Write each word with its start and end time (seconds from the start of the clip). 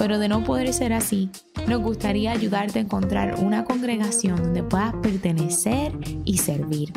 pero 0.00 0.18
de 0.18 0.28
no 0.28 0.42
poder 0.42 0.72
ser 0.72 0.94
así, 0.94 1.28
nos 1.68 1.82
gustaría 1.82 2.32
ayudarte 2.32 2.78
a 2.78 2.82
encontrar 2.82 3.34
una 3.38 3.64
congregación 3.66 4.42
donde 4.42 4.62
puedas 4.62 4.94
pertenecer 4.94 5.92
y 6.24 6.38
servir. 6.38 6.90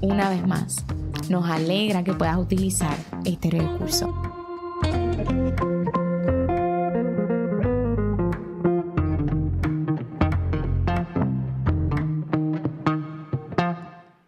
Una 0.00 0.30
vez 0.30 0.46
más, 0.46 0.82
nos 1.28 1.46
alegra 1.46 2.02
que 2.02 2.14
puedas 2.14 2.38
utilizar 2.38 2.96
este 3.26 3.50
recurso. 3.50 4.14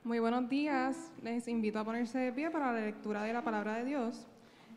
Muy 0.04 0.18
buenos 0.18 0.46
días. 0.50 1.10
Les 1.22 1.48
invito 1.48 1.78
a 1.78 1.84
ponerse 1.84 2.18
de 2.18 2.32
pie 2.32 2.50
para 2.50 2.70
la 2.70 2.80
lectura 2.80 3.22
de 3.22 3.32
la 3.32 3.42
palabra 3.42 3.76
de 3.76 3.86
Dios. 3.86 4.26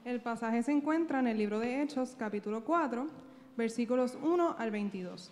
El 0.05 0.21
pasaje 0.21 0.63
se 0.63 0.71
encuentra 0.71 1.19
en 1.19 1.27
el 1.27 1.37
libro 1.37 1.59
de 1.59 1.81
Hechos, 1.81 2.15
capítulo 2.17 2.63
4, 2.63 3.32
versículos 3.55 4.17
1 4.21 4.55
al 4.57 4.71
22. 4.71 5.31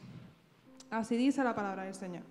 Así 0.90 1.18
dice 1.18 1.44
la 1.44 1.56
palabra 1.56 1.84
del 1.84 1.96
Señor. 1.96 2.24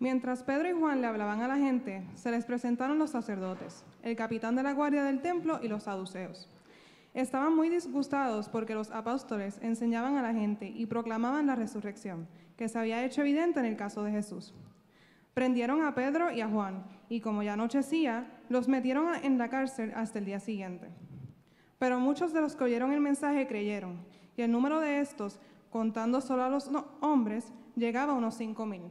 Mientras 0.00 0.44
Pedro 0.44 0.68
y 0.68 0.72
Juan 0.72 1.00
le 1.00 1.08
hablaban 1.08 1.40
a 1.40 1.48
la 1.48 1.56
gente, 1.56 2.04
se 2.14 2.30
les 2.30 2.44
presentaron 2.44 2.98
los 2.98 3.10
sacerdotes, 3.10 3.84
el 4.02 4.14
capitán 4.14 4.54
de 4.54 4.62
la 4.62 4.72
guardia 4.72 5.02
del 5.02 5.20
templo 5.20 5.58
y 5.62 5.68
los 5.68 5.82
saduceos. 5.84 6.48
Estaban 7.14 7.56
muy 7.56 7.68
disgustados 7.68 8.48
porque 8.48 8.74
los 8.74 8.90
apóstoles 8.92 9.58
enseñaban 9.60 10.16
a 10.16 10.22
la 10.22 10.32
gente 10.32 10.68
y 10.68 10.86
proclamaban 10.86 11.48
la 11.48 11.56
resurrección, 11.56 12.28
que 12.56 12.68
se 12.68 12.78
había 12.78 13.04
hecho 13.04 13.22
evidente 13.22 13.58
en 13.58 13.66
el 13.66 13.76
caso 13.76 14.04
de 14.04 14.12
Jesús. 14.12 14.54
Prendieron 15.34 15.82
a 15.82 15.94
Pedro 15.94 16.30
y 16.30 16.42
a 16.42 16.48
Juan, 16.48 16.84
y 17.08 17.20
como 17.20 17.42
ya 17.42 17.54
anochecía, 17.54 18.30
los 18.48 18.68
metieron 18.68 19.14
en 19.22 19.36
la 19.36 19.48
cárcel 19.48 19.92
hasta 19.96 20.18
el 20.18 20.26
día 20.26 20.40
siguiente. 20.40 20.88
Pero 21.78 21.98
muchos 22.00 22.32
de 22.32 22.40
los 22.40 22.56
que 22.56 22.64
oyeron 22.64 22.92
el 22.92 23.00
mensaje 23.00 23.46
creyeron, 23.46 23.98
y 24.38 24.42
el 24.42 24.52
número 24.52 24.78
de 24.78 25.00
estos, 25.00 25.40
contando 25.68 26.20
solo 26.20 26.44
a 26.44 26.48
los 26.48 26.70
hombres, 27.00 27.52
llegaba 27.74 28.12
a 28.12 28.16
unos 28.16 28.36
cinco 28.36 28.66
mil. 28.66 28.82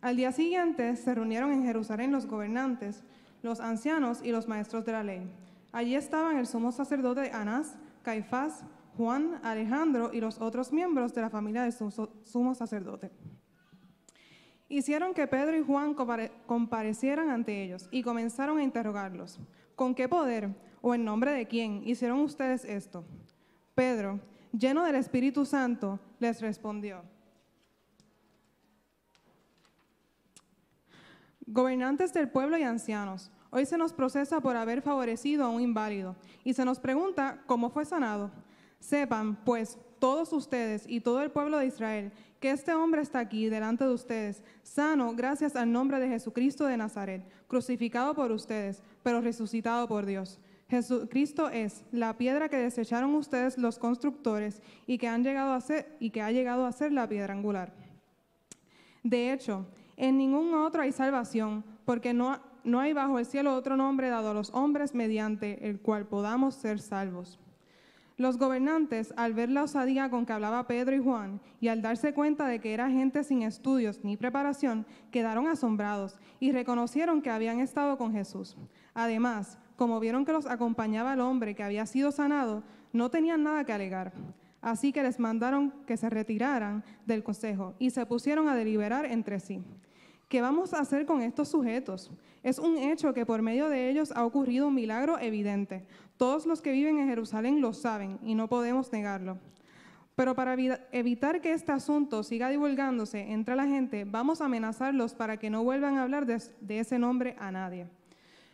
Al 0.00 0.16
día 0.16 0.32
siguiente 0.32 0.96
se 0.96 1.14
reunieron 1.14 1.52
en 1.52 1.64
Jerusalén 1.64 2.10
los 2.10 2.26
gobernantes, 2.26 3.04
los 3.42 3.60
ancianos 3.60 4.20
y 4.22 4.32
los 4.32 4.48
maestros 4.48 4.84
de 4.84 4.92
la 4.92 5.04
ley. 5.04 5.30
Allí 5.70 5.94
estaban 5.94 6.36
el 6.36 6.48
sumo 6.48 6.72
sacerdote 6.72 7.30
Anás, 7.32 7.76
Caifás, 8.02 8.64
Juan, 8.96 9.38
Alejandro 9.44 10.10
y 10.12 10.20
los 10.20 10.40
otros 10.40 10.72
miembros 10.72 11.14
de 11.14 11.20
la 11.20 11.30
familia 11.30 11.62
del 11.62 11.72
sumo 11.72 12.54
sacerdote. 12.56 13.12
Hicieron 14.68 15.14
que 15.14 15.28
Pedro 15.28 15.56
y 15.56 15.62
Juan 15.62 15.94
comparecieran 15.94 17.30
ante 17.30 17.62
ellos 17.62 17.88
y 17.92 18.02
comenzaron 18.02 18.58
a 18.58 18.64
interrogarlos. 18.64 19.38
¿Con 19.76 19.94
qué 19.94 20.08
poder 20.08 20.50
o 20.82 20.94
en 20.94 21.04
nombre 21.04 21.32
de 21.32 21.46
quién 21.46 21.82
hicieron 21.86 22.18
ustedes 22.18 22.64
esto? 22.64 23.04
Pedro, 23.78 24.18
lleno 24.50 24.82
del 24.82 24.96
Espíritu 24.96 25.44
Santo, 25.44 26.00
les 26.18 26.40
respondió. 26.40 27.00
Gobernantes 31.46 32.12
del 32.12 32.28
pueblo 32.28 32.58
y 32.58 32.64
ancianos, 32.64 33.30
hoy 33.50 33.66
se 33.66 33.78
nos 33.78 33.92
procesa 33.92 34.40
por 34.40 34.56
haber 34.56 34.82
favorecido 34.82 35.44
a 35.44 35.50
un 35.50 35.60
inválido 35.60 36.16
y 36.42 36.54
se 36.54 36.64
nos 36.64 36.80
pregunta 36.80 37.44
cómo 37.46 37.70
fue 37.70 37.84
sanado. 37.84 38.32
Sepan, 38.80 39.36
pues, 39.44 39.78
todos 40.00 40.32
ustedes 40.32 40.84
y 40.88 41.00
todo 41.00 41.22
el 41.22 41.30
pueblo 41.30 41.58
de 41.58 41.66
Israel, 41.66 42.10
que 42.40 42.50
este 42.50 42.74
hombre 42.74 43.02
está 43.02 43.20
aquí 43.20 43.48
delante 43.48 43.84
de 43.84 43.94
ustedes, 43.94 44.42
sano 44.64 45.14
gracias 45.14 45.54
al 45.54 45.70
nombre 45.70 46.00
de 46.00 46.08
Jesucristo 46.08 46.64
de 46.64 46.76
Nazaret, 46.76 47.24
crucificado 47.46 48.12
por 48.16 48.32
ustedes, 48.32 48.82
pero 49.04 49.20
resucitado 49.20 49.86
por 49.86 50.04
Dios. 50.04 50.40
Jesucristo 50.68 51.48
es 51.48 51.82
la 51.92 52.18
piedra 52.18 52.48
que 52.48 52.58
desecharon 52.58 53.14
ustedes 53.14 53.56
los 53.56 53.78
constructores 53.78 54.60
y 54.86 54.98
que, 54.98 55.08
han 55.08 55.24
llegado 55.24 55.52
a 55.52 55.60
ser, 55.60 55.96
y 55.98 56.10
que 56.10 56.20
ha 56.20 56.30
llegado 56.30 56.66
a 56.66 56.72
ser 56.72 56.92
la 56.92 57.08
piedra 57.08 57.32
angular. 57.32 57.72
De 59.02 59.32
hecho, 59.32 59.66
en 59.96 60.18
ningún 60.18 60.54
otro 60.54 60.82
hay 60.82 60.92
salvación, 60.92 61.64
porque 61.86 62.12
no, 62.12 62.40
no 62.64 62.80
hay 62.80 62.92
bajo 62.92 63.18
el 63.18 63.24
cielo 63.24 63.54
otro 63.54 63.76
nombre 63.76 64.10
dado 64.10 64.30
a 64.30 64.34
los 64.34 64.50
hombres 64.52 64.94
mediante 64.94 65.68
el 65.68 65.80
cual 65.80 66.06
podamos 66.06 66.54
ser 66.54 66.80
salvos. 66.80 67.40
Los 68.18 68.36
gobernantes, 68.36 69.14
al 69.16 69.32
ver 69.32 69.48
la 69.48 69.62
osadía 69.62 70.10
con 70.10 70.26
que 70.26 70.32
hablaba 70.32 70.66
Pedro 70.66 70.94
y 70.94 70.98
Juan, 70.98 71.40
y 71.60 71.68
al 71.68 71.80
darse 71.80 72.12
cuenta 72.12 72.46
de 72.46 72.60
que 72.60 72.74
era 72.74 72.90
gente 72.90 73.24
sin 73.24 73.42
estudios 73.42 74.00
ni 74.02 74.16
preparación, 74.16 74.84
quedaron 75.12 75.46
asombrados 75.46 76.18
y 76.40 76.52
reconocieron 76.52 77.22
que 77.22 77.30
habían 77.30 77.60
estado 77.60 77.96
con 77.96 78.12
Jesús. 78.12 78.56
Además, 78.92 79.56
como 79.78 80.00
vieron 80.00 80.24
que 80.24 80.32
los 80.32 80.46
acompañaba 80.46 81.14
el 81.14 81.20
hombre 81.20 81.54
que 81.54 81.62
había 81.62 81.86
sido 81.86 82.10
sanado, 82.10 82.64
no 82.92 83.10
tenían 83.10 83.44
nada 83.44 83.62
que 83.64 83.72
alegar. 83.72 84.12
Así 84.60 84.92
que 84.92 85.04
les 85.04 85.20
mandaron 85.20 85.72
que 85.86 85.96
se 85.96 86.10
retiraran 86.10 86.82
del 87.06 87.22
consejo 87.22 87.74
y 87.78 87.90
se 87.90 88.04
pusieron 88.04 88.48
a 88.48 88.56
deliberar 88.56 89.06
entre 89.06 89.38
sí. 89.38 89.62
¿Qué 90.28 90.40
vamos 90.40 90.74
a 90.74 90.80
hacer 90.80 91.06
con 91.06 91.22
estos 91.22 91.48
sujetos? 91.48 92.10
Es 92.42 92.58
un 92.58 92.76
hecho 92.76 93.14
que 93.14 93.24
por 93.24 93.40
medio 93.40 93.68
de 93.68 93.88
ellos 93.88 94.12
ha 94.16 94.26
ocurrido 94.26 94.66
un 94.66 94.74
milagro 94.74 95.16
evidente. 95.20 95.86
Todos 96.16 96.44
los 96.44 96.60
que 96.60 96.72
viven 96.72 96.98
en 96.98 97.08
Jerusalén 97.08 97.60
lo 97.60 97.72
saben 97.72 98.18
y 98.24 98.34
no 98.34 98.48
podemos 98.48 98.92
negarlo. 98.92 99.38
Pero 100.16 100.34
para 100.34 100.56
evitar 100.90 101.40
que 101.40 101.52
este 101.52 101.70
asunto 101.70 102.24
siga 102.24 102.48
divulgándose 102.48 103.30
entre 103.30 103.54
la 103.54 103.66
gente, 103.68 104.04
vamos 104.04 104.40
a 104.40 104.46
amenazarlos 104.46 105.14
para 105.14 105.36
que 105.36 105.50
no 105.50 105.62
vuelvan 105.62 105.98
a 105.98 106.02
hablar 106.02 106.26
de, 106.26 106.80
ese 106.80 106.98
nombre 106.98 107.36
a 107.38 107.52
nadie. 107.52 107.86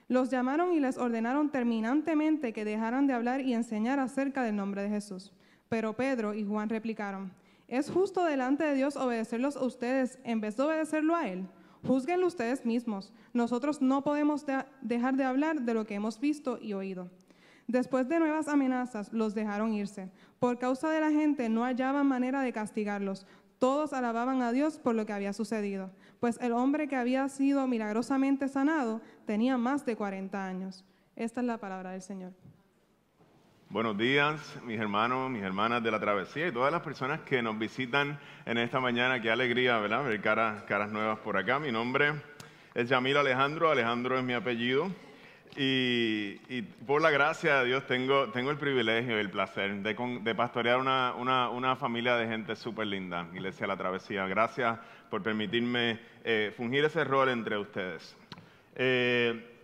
Los 0.08 0.30
llamaron 0.30 0.72
y 0.72 0.80
les 0.80 0.98
ordenaron 0.98 1.50
terminantemente 1.50 2.52
que 2.52 2.64
dejaran 2.64 3.06
de 3.06 3.14
hablar 3.14 3.40
y 3.40 3.54
enseñar 3.54 4.00
acerca 4.00 4.42
del 4.42 4.56
nombre 4.56 4.82
de 4.82 4.90
Jesús. 4.90 5.32
Pero 5.68 5.94
Pedro 5.94 6.34
y 6.34 6.44
Juan 6.44 6.68
replicaron, 6.68 7.32
¿es 7.68 7.90
justo 7.90 8.24
delante 8.24 8.64
de 8.64 8.74
Dios 8.74 8.96
obedecerlos 8.96 9.56
a 9.56 9.64
ustedes 9.64 10.18
en 10.24 10.40
vez 10.40 10.56
de 10.56 10.62
obedecerlo 10.64 11.16
a 11.16 11.28
Él? 11.28 11.46
Júzguenlo 11.86 12.26
ustedes 12.26 12.64
mismos. 12.64 13.12
Nosotros 13.32 13.82
no 13.82 14.02
podemos 14.04 14.46
dejar 14.80 15.16
de 15.16 15.24
hablar 15.24 15.62
de 15.62 15.74
lo 15.74 15.86
que 15.86 15.94
hemos 15.94 16.20
visto 16.20 16.58
y 16.60 16.72
oído. 16.72 17.10
Después 17.66 18.08
de 18.08 18.18
nuevas 18.18 18.48
amenazas, 18.48 19.12
los 19.12 19.34
dejaron 19.34 19.72
irse. 19.72 20.10
Por 20.38 20.58
causa 20.58 20.90
de 20.90 21.00
la 21.00 21.10
gente 21.10 21.48
no 21.48 21.64
hallaban 21.64 22.06
manera 22.06 22.42
de 22.42 22.52
castigarlos. 22.52 23.26
Todos 23.58 23.92
alababan 23.92 24.42
a 24.42 24.52
Dios 24.52 24.78
por 24.78 24.94
lo 24.94 25.06
que 25.06 25.12
había 25.12 25.32
sucedido, 25.32 25.90
pues 26.20 26.38
el 26.40 26.52
hombre 26.52 26.88
que 26.88 26.96
había 26.96 27.28
sido 27.28 27.66
milagrosamente 27.66 28.48
sanado 28.48 29.00
tenía 29.26 29.56
más 29.56 29.86
de 29.86 29.96
40 29.96 30.46
años. 30.46 30.84
Esta 31.16 31.40
es 31.40 31.46
la 31.46 31.58
palabra 31.58 31.92
del 31.92 32.02
Señor. 32.02 32.32
Buenos 33.70 33.98
días, 33.98 34.40
mis 34.64 34.78
hermanos, 34.78 35.30
mis 35.30 35.42
hermanas 35.42 35.82
de 35.82 35.90
la 35.90 35.98
travesía 35.98 36.46
y 36.46 36.52
todas 36.52 36.70
las 36.70 36.82
personas 36.82 37.20
que 37.22 37.42
nos 37.42 37.58
visitan 37.58 38.20
en 38.46 38.58
esta 38.58 38.78
mañana. 38.78 39.20
Qué 39.20 39.30
alegría, 39.30 39.78
¿verdad? 39.78 40.04
Ver 40.04 40.20
caras, 40.20 40.62
caras 40.62 40.92
nuevas 40.92 41.18
por 41.18 41.36
acá. 41.36 41.58
Mi 41.58 41.72
nombre 41.72 42.12
es 42.74 42.88
Yamil 42.88 43.16
Alejandro, 43.16 43.70
Alejandro 43.70 44.18
es 44.18 44.24
mi 44.24 44.32
apellido. 44.32 44.90
Y, 45.56 46.62
por 46.86 47.00
la 47.00 47.10
gracia 47.10 47.60
de 47.60 47.66
Dios 47.66 47.86
tengo, 47.86 48.30
tengo 48.30 48.50
el 48.50 48.56
privilegio 48.56 49.16
y 49.16 49.20
el 49.20 49.30
placer 49.30 49.82
de, 49.82 50.34
pastorear 50.34 50.78
una, 50.78 51.14
una, 51.14 51.76
familia 51.76 52.16
de 52.16 52.26
gente 52.26 52.56
súper 52.56 52.88
linda, 52.88 53.28
Iglesia 53.32 53.66
La 53.66 53.76
Travesía. 53.76 54.26
Gracias 54.26 54.78
por 55.10 55.22
permitirme 55.22 56.00
eh, 56.24 56.52
fungir 56.56 56.84
ese 56.84 57.04
rol 57.04 57.28
entre 57.28 57.56
ustedes. 57.56 58.16
Eh, 58.74 59.54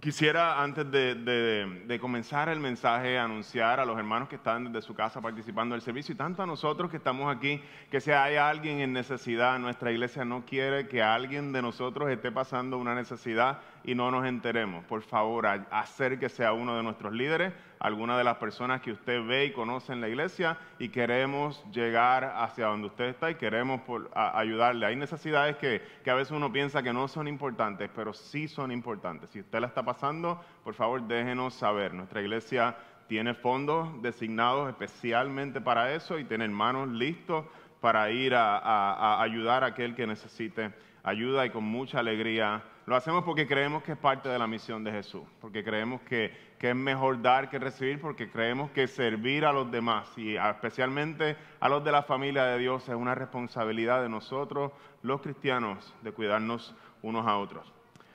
Quisiera, 0.00 0.62
antes 0.62 0.90
de, 0.90 1.98
comenzar 2.00 2.48
el 2.48 2.58
mensaje, 2.58 3.18
anunciar 3.18 3.80
a 3.80 3.84
los 3.84 3.98
hermanos 3.98 4.30
que 4.30 4.36
están 4.36 4.72
desde 4.72 4.86
su 4.86 4.94
casa 4.94 5.20
participando 5.20 5.74
del 5.74 5.82
servicio 5.82 6.14
y 6.14 6.16
tanto 6.16 6.42
a 6.42 6.46
nosotros 6.46 6.90
que 6.90 6.96
estamos 6.96 7.30
aquí, 7.34 7.62
que 7.90 8.00
si 8.00 8.10
hay 8.10 8.36
alguien 8.36 8.80
en 8.80 8.94
necesidad, 8.94 9.58
nuestra 9.58 9.92
iglesia 9.92 10.24
no 10.24 10.46
quiere 10.46 10.88
que 10.88 11.02
alguien 11.02 11.52
de 11.52 11.60
nosotros 11.60 12.08
esté 12.08 12.32
pasando 12.32 12.78
una 12.78 12.94
necesidad 12.94 13.60
y 13.84 13.94
no 13.94 14.10
nos 14.10 14.26
enteremos. 14.26 14.84
Por 14.84 15.02
favor, 15.02 15.46
acérquese 15.46 16.44
a 16.44 16.52
uno 16.52 16.76
de 16.76 16.82
nuestros 16.82 17.12
líderes, 17.12 17.52
alguna 17.78 18.18
de 18.18 18.24
las 18.24 18.36
personas 18.36 18.80
que 18.80 18.92
usted 18.92 19.24
ve 19.24 19.46
y 19.46 19.52
conoce 19.52 19.92
en 19.92 20.00
la 20.00 20.08
iglesia 20.08 20.58
y 20.78 20.90
queremos 20.90 21.64
llegar 21.72 22.24
hacia 22.36 22.66
donde 22.66 22.88
usted 22.88 23.06
está 23.06 23.30
y 23.30 23.36
queremos 23.36 23.80
ayudarle. 24.14 24.86
Hay 24.86 24.96
necesidades 24.96 25.56
que, 25.56 25.82
que 26.04 26.10
a 26.10 26.14
veces 26.14 26.32
uno 26.32 26.52
piensa 26.52 26.82
que 26.82 26.92
no 26.92 27.08
son 27.08 27.28
importantes, 27.28 27.90
pero 27.94 28.12
sí 28.12 28.48
son 28.48 28.70
importantes. 28.70 29.30
Si 29.30 29.40
usted 29.40 29.60
la 29.60 29.68
está 29.68 29.82
pasando, 29.82 30.40
por 30.62 30.74
favor 30.74 31.02
déjenos 31.02 31.54
saber. 31.54 31.94
Nuestra 31.94 32.20
iglesia 32.20 32.76
tiene 33.10 33.34
fondos 33.34 34.00
designados 34.02 34.68
especialmente 34.68 35.60
para 35.60 35.92
eso 35.94 36.16
y 36.16 36.24
tiene 36.24 36.44
hermanos 36.44 36.88
listos 36.88 37.44
para 37.80 38.08
ir 38.10 38.34
a, 38.36 39.20
ayudar 39.20 39.64
a 39.64 39.68
aquel 39.68 39.96
que 39.96 40.06
necesite 40.06 40.72
ayuda 41.02 41.44
y 41.44 41.50
con 41.50 41.64
mucha 41.64 41.98
alegría. 41.98 42.62
Lo 42.86 42.96
hacemos 42.96 43.24
porque 43.24 43.46
creemos 43.46 43.82
que 43.82 43.92
es 43.92 43.98
parte 43.98 44.28
de 44.28 44.38
la 44.38 44.46
misión 44.46 44.82
de 44.82 44.90
Jesús, 44.90 45.22
porque 45.40 45.62
creemos 45.62 46.00
que, 46.02 46.34
que, 46.58 46.70
es 46.70 46.76
mejor 46.76 47.20
dar 47.20 47.50
que 47.50 47.58
recibir, 47.58 48.00
porque 48.00 48.30
creemos 48.30 48.70
que 48.70 48.88
servir 48.88 49.44
a 49.44 49.52
los 49.52 49.70
demás 49.70 50.10
y 50.16 50.36
especialmente 50.36 51.36
a 51.60 51.68
los 51.68 51.84
de 51.84 51.92
la 51.92 52.02
familia 52.02 52.44
de 52.44 52.58
Dios 52.58 52.88
es 52.88 52.94
una 52.94 53.14
responsabilidad 53.14 54.02
de 54.02 54.08
nosotros, 54.08 54.72
los 55.02 55.20
cristianos, 55.20 55.94
de 56.02 56.12
cuidarnos 56.12 56.74
unos 57.02 57.26
a 57.26 57.36
otros. 57.36 57.72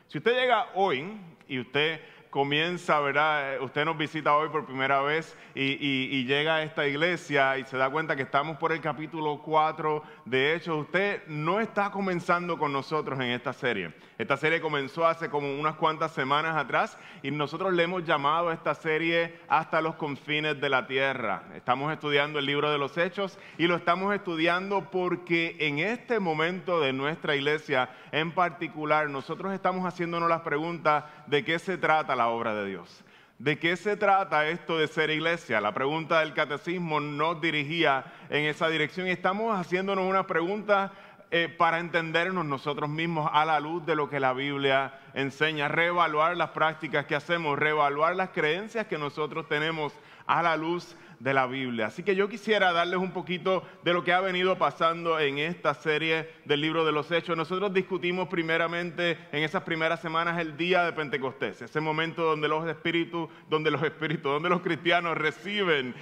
Si 0.08 0.18
usted 0.18 0.34
llega 0.34 0.68
hoy 0.76 1.20
y 1.48 1.60
usted 1.60 2.02
comienza, 2.36 3.00
¿verdad? 3.00 3.62
Usted 3.62 3.86
nos 3.86 3.98
visita 3.98 4.36
hoy 4.36 4.50
por 4.50 4.66
primera 4.66 5.02
vez 5.02 5.38
y, 5.56 6.26
llega 6.26 6.58
a 6.58 6.64
esta 6.64 6.86
iglesia 6.86 7.58
y 7.58 7.64
se 7.64 7.78
da 7.78 7.90
cuenta 7.90 8.18
que 8.18 8.24
estamos 8.24 8.58
por 8.58 8.74
el 8.74 8.82
capítulo 8.82 9.42
4. 9.42 10.04
De 10.26 10.54
hecho, 10.54 10.76
usted 10.76 11.26
no 11.28 11.62
está 11.62 11.92
comenzando 11.92 12.58
con 12.58 12.74
nosotros 12.74 13.18
en 13.22 13.28
esta 13.28 13.54
serie. 13.54 13.94
Esta 14.18 14.36
serie 14.36 14.60
comenzó 14.60 15.08
hace 15.08 15.30
como 15.30 15.58
unas 15.58 15.76
cuantas 15.76 16.12
semanas 16.12 16.58
atrás 16.58 16.98
y 17.24 17.32
nosotros 17.32 17.72
le 17.72 17.84
hemos 17.84 18.04
llamado 18.04 18.50
a 18.50 18.54
esta 18.54 18.76
serie 18.76 19.40
hasta 19.48 19.80
los 19.80 19.96
confines 19.96 20.60
de 20.60 20.70
la 20.70 20.88
tierra. 20.88 21.44
Estamos 21.56 21.94
estudiando 21.94 22.40
el 22.40 22.46
libro 22.46 22.70
de 22.70 22.78
los 22.78 22.98
Hechos 22.98 23.40
y 23.58 23.68
lo 23.68 23.78
estamos 23.78 24.14
estudiando 24.14 24.92
porque 24.92 25.56
en 25.60 25.80
este 25.80 26.20
momento 26.20 26.82
de 26.82 26.92
nuestra 26.92 27.38
iglesia 27.38 27.90
en 28.16 28.32
particular 28.32 29.10
nosotros 29.10 29.54
estamos 29.54 29.86
haciéndonos 29.86 30.30
las 30.30 30.40
preguntas 30.40 31.04
de 31.28 31.44
qué 31.44 31.60
se 31.60 31.78
trata 31.78 32.16
la 32.16 32.30
obra 32.30 32.56
de 32.56 32.66
Dios. 32.66 33.04
¿De 33.40 33.60
qué 33.60 33.76
se 33.76 33.98
trata 33.98 34.48
esto 34.48 34.78
de 34.78 34.88
ser 34.88 35.10
iglesia? 35.10 35.60
La 35.60 35.74
pregunta 35.74 36.22
del 36.22 36.34
catecismo 36.34 37.02
nos 37.02 37.42
dirigía 37.42 38.06
en 38.30 38.46
esa 38.46 38.70
dirección 38.70 39.08
y 39.08 39.12
estamos 39.12 39.54
haciéndonos 39.60 40.06
una 40.06 40.26
pregunta 40.26 40.94
eh, 41.32 41.54
para 41.58 41.80
entendernos 41.80 42.46
nosotros 42.46 42.90
mismos 42.90 43.30
a 43.34 43.46
la 43.46 43.60
luz 43.60 43.86
de 43.86 43.96
lo 43.96 44.10
que 44.10 44.20
la 44.20 44.34
Biblia 44.34 45.00
enseña, 45.14 45.68
reevaluar 45.68 46.38
las 46.38 46.52
prácticas 46.52 47.06
que 47.06 47.16
hacemos, 47.16 47.58
reevaluar 47.58 48.16
las 48.16 48.30
creencias 48.30 48.88
que 48.88 48.98
nosotros 48.98 49.48
tenemos 49.48 49.94
a 50.28 50.44
la 50.44 50.56
luz 50.58 50.96
de 51.20 51.34
la 51.34 51.48
Biblia. 51.48 51.88
Así 51.88 52.04
que 52.04 52.16
yo 52.16 52.30
quisiera 52.30 52.72
darles 52.72 53.00
un 53.00 53.12
poquito 53.12 53.64
de 53.84 53.94
lo 53.94 54.04
que 54.04 54.14
ha 54.14 54.22
venido 54.22 54.58
pasando 54.58 55.20
en 55.20 55.38
esta 55.38 55.74
serie 55.74 56.30
del 56.46 56.62
libro 56.62 56.86
de 56.86 56.92
los 56.92 57.12
Hechos. 57.12 57.38
Nosotros 57.38 57.74
discutimos 57.74 58.28
primeramente 58.28 59.18
en 59.32 59.44
esas 59.44 59.64
primeras 59.64 60.02
semanas 60.02 60.40
el 60.40 60.58
día 60.58 60.84
de 60.84 60.94
Pentecostés, 60.94 61.62
ese 61.62 61.80
momento 61.80 62.24
donde 62.24 62.48
los 62.48 62.68
espíritus, 62.68 63.30
donde 63.50 63.72
los 63.72 63.82
espíritus, 63.84 64.32
donde 64.32 64.50
los 64.50 64.62
cristianos 64.62 65.18
reciben 65.18 65.96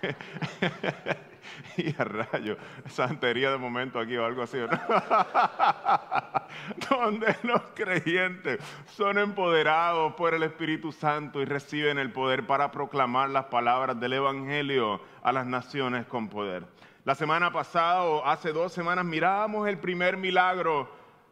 y 1.76 1.94
a 2.00 2.04
rayo, 2.04 2.56
santería 2.88 3.50
de 3.50 3.58
momento 3.58 3.98
aquí 3.98 4.16
o 4.16 4.24
algo 4.24 4.42
así, 4.42 4.58
donde 6.90 7.36
los 7.42 7.62
creyentes 7.74 8.60
son 8.94 9.18
empoderados 9.18 10.14
por 10.14 10.34
el 10.34 10.42
Espíritu 10.42 10.92
Santo 10.92 11.40
y 11.40 11.44
reciben 11.44 11.98
el 11.98 12.12
poder 12.12 12.46
para 12.46 12.70
proclamar 12.70 13.30
las 13.30 13.46
palabras 13.46 13.98
del 13.98 14.14
Evangelio 14.14 15.00
a 15.22 15.32
las 15.32 15.46
naciones 15.46 16.06
con 16.06 16.28
poder. 16.28 16.64
La 17.04 17.14
semana 17.14 17.52
pasada 17.52 18.02
o 18.02 18.26
hace 18.26 18.52
dos 18.52 18.72
semanas 18.72 19.04
mirábamos 19.04 19.68
el 19.68 19.78
primer 19.78 20.16
milagro, 20.16 20.90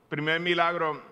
primer 0.08 0.40
milagro 0.40 1.02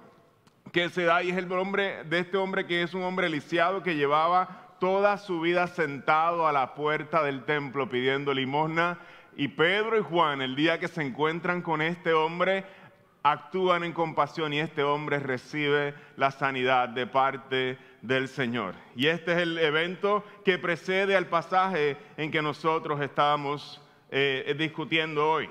que 0.71 0.89
se 0.89 1.03
da 1.03 1.23
y 1.23 1.31
es 1.31 1.37
el 1.37 1.49
nombre 1.49 2.05
de 2.05 2.21
este 2.21 2.37
hombre 2.37 2.67
que 2.67 2.83
es 2.83 2.95
un 2.95 3.03
hombre 3.03 3.29
lisiado 3.29 3.83
que 3.83 3.97
llevaba 3.97 4.62
toda 4.83 5.17
su 5.17 5.41
vida 5.41 5.69
sentado 5.69 6.49
a 6.49 6.53
la 6.53 6.75
puerta 6.75 7.23
del 7.23 7.45
templo 7.45 7.89
pidiendo 7.89 8.35
limosna. 8.35 8.99
Y 9.37 9.47
Pedro 9.47 9.97
y 9.97 10.03
Juan, 10.03 10.43
el 10.43 10.57
día 10.57 10.81
que 10.81 10.89
se 10.89 11.03
encuentran 11.03 11.63
con 11.63 11.81
este 11.81 12.13
hombre, 12.13 12.65
actúan 13.23 13.85
en 13.85 13.93
compasión 13.93 14.53
y 14.53 14.59
este 14.59 14.83
hombre 14.83 15.21
recibe 15.21 15.95
la 16.17 16.33
sanidad 16.33 16.89
de 16.89 17.07
parte 17.07 17.79
del 18.01 18.27
Señor. 18.27 18.75
Y 18.97 19.07
este 19.07 19.31
es 19.31 19.39
el 19.39 19.57
evento 19.59 20.25
que 20.45 20.59
precede 20.59 21.15
al 21.15 21.29
pasaje 21.29 21.97
en 22.17 22.33
que 22.33 22.43
nosotros 22.43 23.01
estábamos 23.01 23.81
eh, 24.11 24.53
discutiendo 24.59 25.31
hoy. 25.31 25.49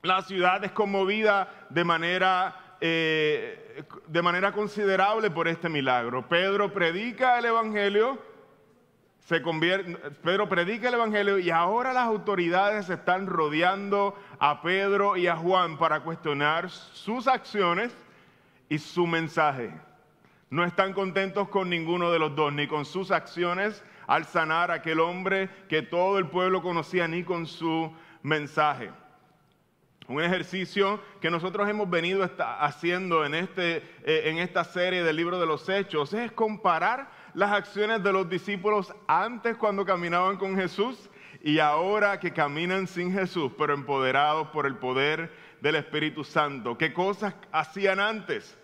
La 0.00 0.22
ciudad 0.22 0.64
es 0.64 0.72
conmovida 0.72 1.66
de 1.68 1.84
manera, 1.84 2.78
eh, 2.80 3.84
de 4.06 4.22
manera 4.22 4.52
considerable 4.52 5.30
por 5.30 5.48
este 5.48 5.68
milagro. 5.68 6.26
Pedro 6.26 6.72
predica 6.72 7.38
el 7.38 7.44
Evangelio 7.44 8.26
se 9.28 9.42
convierte, 9.42 9.94
Pedro 10.22 10.48
predica 10.48 10.88
el 10.88 10.94
Evangelio 10.94 11.38
y 11.38 11.50
ahora 11.50 11.92
las 11.92 12.04
autoridades 12.04 12.88
están 12.88 13.26
rodeando 13.26 14.18
a 14.38 14.62
Pedro 14.62 15.18
y 15.18 15.26
a 15.26 15.36
Juan 15.36 15.76
para 15.76 16.00
cuestionar 16.00 16.70
sus 16.70 17.28
acciones 17.28 17.94
y 18.70 18.78
su 18.78 19.06
mensaje. 19.06 19.70
No 20.48 20.64
están 20.64 20.94
contentos 20.94 21.50
con 21.50 21.68
ninguno 21.68 22.10
de 22.10 22.18
los 22.18 22.34
dos, 22.34 22.54
ni 22.54 22.66
con 22.66 22.86
sus 22.86 23.10
acciones 23.10 23.84
al 24.06 24.24
sanar 24.24 24.70
a 24.70 24.76
aquel 24.76 24.98
hombre 24.98 25.50
que 25.68 25.82
todo 25.82 26.18
el 26.18 26.28
pueblo 26.28 26.62
conocía, 26.62 27.06
ni 27.06 27.22
con 27.22 27.46
su 27.46 27.92
mensaje. 28.22 28.90
Un 30.06 30.22
ejercicio 30.22 31.02
que 31.20 31.30
nosotros 31.30 31.68
hemos 31.68 31.90
venido 31.90 32.26
haciendo 32.38 33.26
en, 33.26 33.34
este, 33.34 33.76
eh, 34.06 34.22
en 34.24 34.38
esta 34.38 34.64
serie 34.64 35.02
del 35.02 35.16
libro 35.16 35.38
de 35.38 35.44
los 35.44 35.68
Hechos 35.68 36.14
es 36.14 36.32
comparar 36.32 37.17
las 37.34 37.52
acciones 37.52 38.02
de 38.02 38.12
los 38.12 38.28
discípulos 38.28 38.92
antes 39.06 39.56
cuando 39.56 39.84
caminaban 39.84 40.36
con 40.36 40.56
Jesús 40.56 41.10
y 41.42 41.58
ahora 41.58 42.18
que 42.20 42.32
caminan 42.32 42.86
sin 42.86 43.12
Jesús, 43.12 43.52
pero 43.56 43.74
empoderados 43.74 44.48
por 44.48 44.66
el 44.66 44.76
poder 44.76 45.32
del 45.60 45.76
Espíritu 45.76 46.24
Santo. 46.24 46.76
¿Qué 46.78 46.92
cosas 46.92 47.34
hacían 47.52 48.00
antes? 48.00 48.56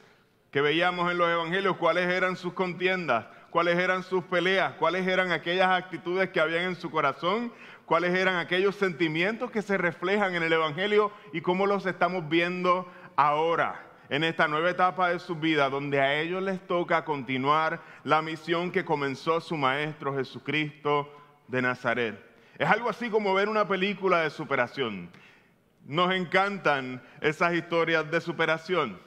Que 0.50 0.60
veíamos 0.60 1.10
en 1.10 1.18
los 1.18 1.28
evangelios, 1.28 1.76
cuáles 1.76 2.08
eran 2.08 2.36
sus 2.36 2.52
contiendas, 2.52 3.26
cuáles 3.50 3.78
eran 3.78 4.02
sus 4.02 4.24
peleas, 4.24 4.74
cuáles 4.74 5.06
eran 5.06 5.32
aquellas 5.32 5.68
actitudes 5.70 6.30
que 6.30 6.40
habían 6.40 6.64
en 6.64 6.76
su 6.76 6.90
corazón, 6.90 7.52
cuáles 7.86 8.14
eran 8.14 8.36
aquellos 8.36 8.76
sentimientos 8.76 9.50
que 9.50 9.62
se 9.62 9.76
reflejan 9.78 10.34
en 10.34 10.42
el 10.42 10.52
evangelio 10.52 11.12
y 11.32 11.40
cómo 11.40 11.66
los 11.66 11.86
estamos 11.86 12.28
viendo 12.28 12.88
ahora 13.16 13.93
en 14.08 14.24
esta 14.24 14.48
nueva 14.48 14.70
etapa 14.70 15.10
de 15.10 15.18
su 15.18 15.36
vida, 15.36 15.68
donde 15.70 16.00
a 16.00 16.20
ellos 16.20 16.42
les 16.42 16.60
toca 16.66 17.04
continuar 17.04 17.80
la 18.04 18.22
misión 18.22 18.70
que 18.70 18.84
comenzó 18.84 19.40
su 19.40 19.56
Maestro 19.56 20.14
Jesucristo 20.14 21.10
de 21.48 21.62
Nazaret. 21.62 22.20
Es 22.58 22.68
algo 22.68 22.88
así 22.88 23.10
como 23.10 23.34
ver 23.34 23.48
una 23.48 23.66
película 23.66 24.20
de 24.20 24.30
superación. 24.30 25.10
Nos 25.86 26.14
encantan 26.14 27.02
esas 27.20 27.54
historias 27.54 28.10
de 28.10 28.20
superación. 28.20 29.00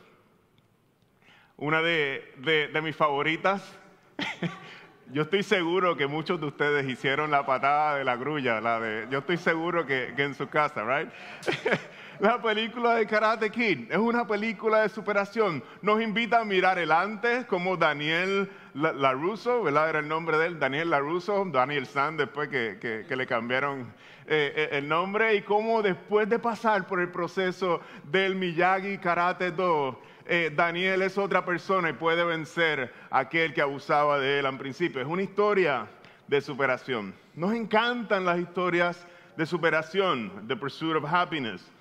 Una 1.56 1.82
de, 1.82 2.70
mis 2.84 2.96
favoritas, 2.96 3.78
yo 5.12 5.24
estoy 5.24 5.42
seguro 5.42 5.98
que 5.98 6.06
muchos 6.06 6.40
de 6.40 6.48
ustedes 6.48 6.88
hicieron 6.88 7.32
la 7.32 7.46
patada 7.46 7.96
de 7.96 8.04
la 8.04 8.16
grulla, 8.16 8.62
la 8.62 8.80
de, 8.80 9.08
yo 9.10 9.20
estoy 9.20 9.38
seguro 9.38 9.86
que, 9.86 10.14
que 10.16 10.24
en 10.24 10.36
su 10.36 10.48
casa, 10.50 10.84
¿right? 10.84 11.10
La 12.20 12.42
película 12.42 12.96
de 12.96 13.06
Karate 13.06 13.52
Kid 13.52 13.92
es 13.92 13.98
una 13.98 14.26
película 14.26 14.82
de 14.82 14.90
superación. 14.90 15.64
Nos 15.84 16.02
invita 16.02 16.40
a 16.40 16.46
mirar 16.46 16.80
el 16.80 16.92
antes, 16.92 17.46
como 17.46 17.78
Daniel 17.78 18.50
LaRusso, 18.74 19.62
¿verdad? 19.62 19.90
Era 19.90 20.00
el 20.00 20.08
nombre 20.08 20.36
de 20.40 20.48
él, 20.48 20.60
Daniel 20.60 20.90
LaRusso, 20.90 21.46
Daniel 21.46 21.86
San, 21.86 22.18
después 22.18 22.50
que, 22.50 23.06
le 23.08 23.28
cambiaron 23.28 23.82
eh, 24.26 24.52
eh, 24.56 24.70
el 24.72 24.88
nombre, 24.88 25.36
y 25.36 25.44
cómo 25.44 25.84
después 25.84 26.28
de 26.28 26.40
pasar 26.40 26.88
por 26.88 27.00
el 27.02 27.10
proceso 27.10 27.82
del 28.06 28.36
Miyagi 28.36 28.98
Karate 28.98 29.52
Do, 29.52 30.02
eh, 30.26 30.52
Daniel 30.56 31.04
es 31.04 31.20
otra 31.20 31.46
persona 31.46 31.92
y 31.92 31.94
puede 31.94 32.24
vencer 32.24 32.92
a 33.12 33.20
aquel 33.20 33.54
que 33.54 33.62
abusaba 33.62 34.18
de 34.18 34.40
él 34.40 34.48
en 34.48 34.58
principio. 34.58 35.02
Es 35.02 35.08
una 35.08 35.22
historia 35.22 35.86
de 36.28 36.42
superación. 36.42 37.14
Nos 37.36 37.54
encantan 37.54 38.26
las 38.26 38.40
historias 38.40 39.06
de 39.38 39.46
superación, 39.46 40.48
The 40.48 40.56
Pursuit 40.56 40.96
of 40.96 41.06
Happiness 41.06 41.77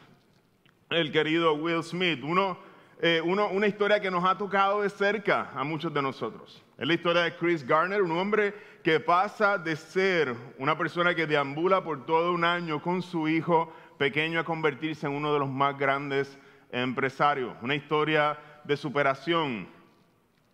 el 0.90 1.10
querido 1.10 1.54
Will 1.54 1.82
Smith. 1.82 2.22
Eh, 3.00 3.20
una 3.22 3.66
historia 3.66 4.00
que 4.00 4.10
nos 4.10 4.24
ha 4.24 4.38
tocado 4.38 4.82
de 4.82 4.90
cerca 4.90 5.50
a 5.54 5.64
muchos 5.64 5.92
de 5.92 6.00
nosotros. 6.00 6.62
Es 6.78 6.86
la 6.86 6.94
historia 6.94 7.22
de 7.22 7.36
Chris 7.36 7.66
Garner, 7.66 8.02
un 8.02 8.12
hombre 8.12 8.54
que 8.82 9.00
pasa 9.00 9.58
de 9.58 9.76
ser 9.76 10.34
una 10.58 10.78
persona 10.78 11.14
que 11.14 11.26
deambula 11.26 11.82
por 11.82 12.06
todo 12.06 12.32
un 12.32 12.44
año 12.44 12.80
con 12.80 13.02
su 13.02 13.28
hijo 13.28 13.72
pequeño 13.98 14.40
a 14.40 14.44
convertirse 14.44 15.06
en 15.06 15.12
uno 15.12 15.32
de 15.32 15.40
los 15.40 15.48
más 15.48 15.76
grandes 15.76 16.38
empresarios. 16.70 17.54
Una 17.62 17.74
historia 17.74 18.38
de 18.64 18.76
superación, 18.76 19.68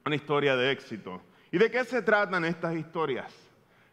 una 0.04 0.14
historia 0.14 0.56
de 0.56 0.70
éxito. 0.70 1.20
¿Y 1.50 1.58
de 1.58 1.70
qué 1.70 1.84
se 1.84 2.02
tratan 2.02 2.44
estas 2.44 2.74
historias? 2.74 3.32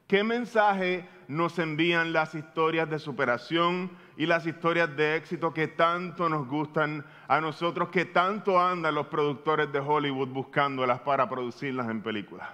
¿Qué 0.07 0.23
mensaje 0.23 1.07
nos 1.29 1.59
envían 1.59 2.11
las 2.11 2.33
historias 2.33 2.89
de 2.89 2.97
superación 2.97 3.91
y 4.17 4.25
las 4.25 4.47
historias 4.47 4.95
de 4.97 5.15
éxito 5.15 5.53
que 5.53 5.67
tanto 5.67 6.27
nos 6.27 6.47
gustan 6.47 7.05
a 7.27 7.39
nosotros, 7.39 7.89
que 7.89 8.05
tanto 8.05 8.59
andan 8.59 8.95
los 8.95 9.05
productores 9.07 9.71
de 9.71 9.77
Hollywood 9.77 10.29
buscándolas 10.29 11.01
para 11.01 11.29
producirlas 11.29 11.87
en 11.87 12.01
películas? 12.01 12.49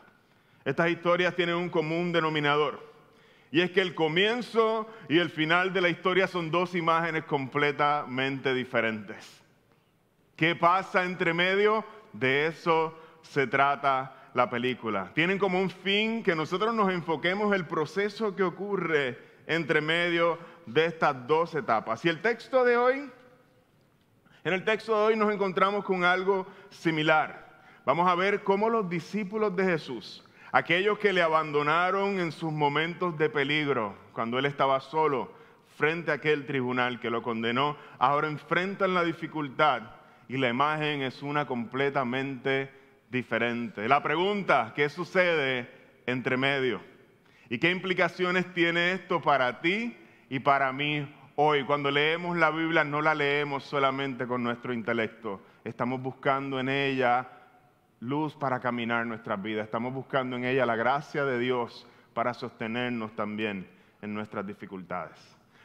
Estas 0.66 0.90
historias 0.90 1.34
tienen 1.38 1.56
un 1.56 1.70
común 1.70 2.12
denominador 2.12 2.94
Y 3.50 3.62
es 3.62 3.72
que 3.72 3.80
el 3.80 3.96
comienzo 3.96 4.90
y 5.08 5.20
el 5.20 5.30
final 5.30 5.72
de 5.72 5.80
la 5.80 5.88
historia 5.88 6.28
son 6.28 6.52
dos 6.52 6.76
imágenes 6.76 7.24
completamente 7.24 8.54
diferentes. 8.54 9.42
¿Qué 10.36 10.54
pasa 10.54 11.06
entre 11.06 11.34
medio? 11.34 11.86
De 12.12 12.48
eso 12.48 12.94
se 13.22 13.48
trata 13.48 14.25
la 14.36 14.50
película. 14.50 15.12
Tienen 15.16 15.40
como 15.40 15.60
un 15.60 15.72
fin 15.72 16.22
que 16.22 16.36
nosotros 16.36 16.76
nos 16.76 16.92
enfoquemos 16.92 17.56
el 17.56 17.66
proceso 17.66 18.36
que 18.36 18.44
ocurre 18.44 19.18
entre 19.48 19.82
medio 19.82 20.38
de 20.68 20.86
estas 20.86 21.26
dos 21.26 21.56
etapas. 21.56 22.06
Y 22.06 22.10
el 22.10 22.22
texto 22.22 22.64
de 22.64 22.78
hoy, 22.78 23.10
en 24.44 24.54
el 24.54 24.64
texto 24.64 24.96
de 24.96 25.06
hoy 25.06 25.16
nos 25.16 25.34
encontramos 25.34 25.84
con 25.84 26.04
algo 26.04 26.46
similar. 26.70 27.64
Vamos 27.86 28.08
a 28.08 28.16
ver 28.16 28.44
cómo 28.44 28.70
los 28.70 28.88
discípulos 28.90 29.56
de 29.56 29.64
Jesús 29.64 30.22
Aquellos 30.56 31.00
que 31.00 31.12
le 31.12 31.22
abandonaron 31.22 32.18
en 32.22 32.32
sus 32.32 32.50
momentos 32.50 33.18
de 33.18 33.30
peligro, 33.30 33.94
cuando 34.14 34.40
él 34.40 34.46
estaba 34.46 34.80
solo 34.80 35.30
frente 35.76 36.12
a 36.12 36.14
aquel 36.14 36.46
tribunal 36.46 37.02
que 37.02 37.10
lo 37.10 37.22
condenó, 37.22 37.76
ahora 38.00 38.30
enfrentan 38.30 38.94
la 38.94 39.04
dificultad 39.04 39.82
y 40.30 40.38
la 40.38 40.48
imagen 40.48 41.02
es 41.02 41.22
una 41.22 41.46
completamente 41.46 42.72
diferente. 43.16 43.88
La 43.88 44.04
pregunta, 44.04 44.74
¿qué 44.76 44.90
sucede 44.90 45.68
entre 46.06 46.38
medio? 46.38 46.82
¿Y 47.50 47.58
qué 47.58 47.72
implicaciones 47.72 48.54
tiene 48.54 48.92
esto 48.92 49.22
para 49.22 49.62
ti 49.62 49.98
y 50.30 50.40
para 50.40 50.72
mí 50.74 51.08
hoy? 51.36 51.64
Cuando 51.64 51.90
leemos 51.90 52.38
la 52.38 52.52
Biblia 52.52 52.84
no 52.84 53.02
la 53.02 53.16
leemos 53.16 53.64
solamente 53.64 54.28
con 54.28 54.44
nuestro 54.44 54.74
intelecto, 54.74 55.42
estamos 55.64 56.02
buscando 56.02 56.60
en 56.60 56.70
ella 56.70 57.28
luz 58.02 58.36
para 58.36 58.60
caminar 58.60 59.06
nuestras 59.06 59.42
vidas. 59.42 59.66
Estamos 59.66 59.94
buscando 59.94 60.36
en 60.36 60.44
ella 60.44 60.66
la 60.66 60.76
gracia 60.76 61.24
de 61.24 61.40
Dios 61.40 61.88
para 62.14 62.34
sostenernos 62.34 63.16
también 63.16 63.68
en 64.02 64.14
nuestras 64.14 64.46
dificultades. 64.46 65.18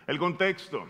El 0.07 0.19
contexto. 0.19 0.89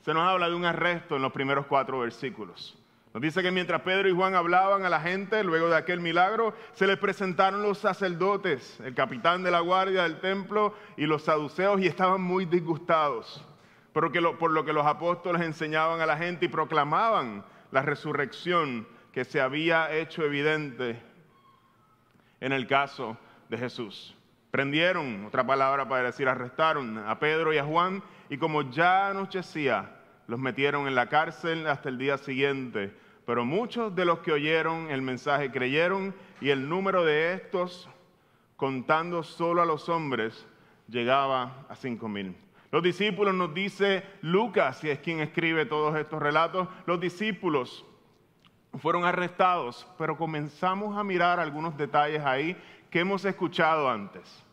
Se 0.00 0.14
nos 0.14 0.26
habla 0.26 0.48
de 0.48 0.54
un 0.54 0.64
arresto 0.64 1.16
en 1.16 1.22
los 1.22 1.32
primeros 1.32 1.66
cuatro 1.66 1.98
versículos. 1.98 2.78
Nos 3.14 3.22
dice 3.22 3.42
que 3.42 3.50
mientras 3.50 3.80
Pedro 3.82 4.08
y 4.08 4.14
Juan 4.14 4.34
hablaban 4.34 4.84
a 4.84 4.90
la 4.90 5.00
gente, 5.00 5.42
luego 5.42 5.68
de 5.68 5.76
aquel 5.76 6.00
milagro, 6.00 6.54
se 6.72 6.86
les 6.86 6.98
presentaron 6.98 7.62
los 7.62 7.78
sacerdotes, 7.78 8.78
el 8.80 8.94
capitán 8.94 9.42
de 9.42 9.50
la 9.50 9.60
guardia 9.60 10.02
del 10.02 10.20
templo 10.20 10.74
y 10.96 11.06
los 11.06 11.22
saduceos 11.22 11.80
y 11.80 11.86
estaban 11.86 12.20
muy 12.20 12.44
disgustados 12.44 13.44
por 13.92 14.50
lo 14.50 14.64
que 14.64 14.72
los 14.72 14.86
apóstoles 14.86 15.42
enseñaban 15.42 16.00
a 16.00 16.06
la 16.06 16.16
gente 16.16 16.46
y 16.46 16.48
proclamaban 16.48 17.44
la 17.72 17.82
resurrección 17.82 18.86
que 19.12 19.24
se 19.24 19.40
había 19.40 19.92
hecho 19.92 20.24
evidente 20.24 21.02
en 22.40 22.52
el 22.52 22.68
caso 22.68 23.16
de 23.48 23.58
Jesús. 23.58 24.14
Prendieron, 24.52 25.26
otra 25.26 25.44
palabra 25.44 25.88
para 25.88 26.04
decir 26.04 26.28
arrestaron 26.28 26.96
a 26.98 27.18
Pedro 27.18 27.52
y 27.52 27.58
a 27.58 27.64
Juan 27.64 28.02
y 28.28 28.38
como 28.38 28.70
ya 28.70 29.08
anochecía, 29.08 29.97
los 30.28 30.38
metieron 30.38 30.86
en 30.86 30.94
la 30.94 31.08
cárcel 31.08 31.66
hasta 31.66 31.88
el 31.88 31.98
día 31.98 32.18
siguiente. 32.18 32.94
Pero 33.26 33.44
muchos 33.44 33.94
de 33.94 34.04
los 34.04 34.20
que 34.20 34.30
oyeron 34.30 34.90
el 34.90 35.02
mensaje 35.02 35.50
creyeron 35.50 36.14
y 36.40 36.50
el 36.50 36.68
número 36.68 37.04
de 37.04 37.32
estos, 37.32 37.88
contando 38.56 39.22
solo 39.22 39.62
a 39.62 39.66
los 39.66 39.88
hombres, 39.88 40.46
llegaba 40.86 41.66
a 41.68 41.74
cinco 41.74 42.08
mil. 42.08 42.36
Los 42.70 42.82
discípulos 42.82 43.34
nos 43.34 43.54
dice 43.54 44.04
Lucas, 44.20 44.78
si 44.78 44.90
es 44.90 44.98
quien 44.98 45.20
escribe 45.20 45.64
todos 45.64 45.96
estos 45.96 46.20
relatos, 46.20 46.68
los 46.84 47.00
discípulos 47.00 47.86
fueron 48.78 49.04
arrestados, 49.04 49.86
pero 49.96 50.18
comenzamos 50.18 50.96
a 50.96 51.04
mirar 51.04 51.40
algunos 51.40 51.76
detalles 51.78 52.22
ahí 52.24 52.54
que 52.90 53.00
hemos 53.00 53.24
escuchado 53.24 53.88
antes. 53.88 54.44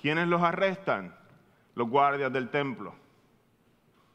¿Quiénes 0.00 0.28
los 0.28 0.42
arrestan? 0.42 1.14
Los 1.74 1.88
guardias 1.88 2.30
del 2.30 2.50
templo. 2.50 2.94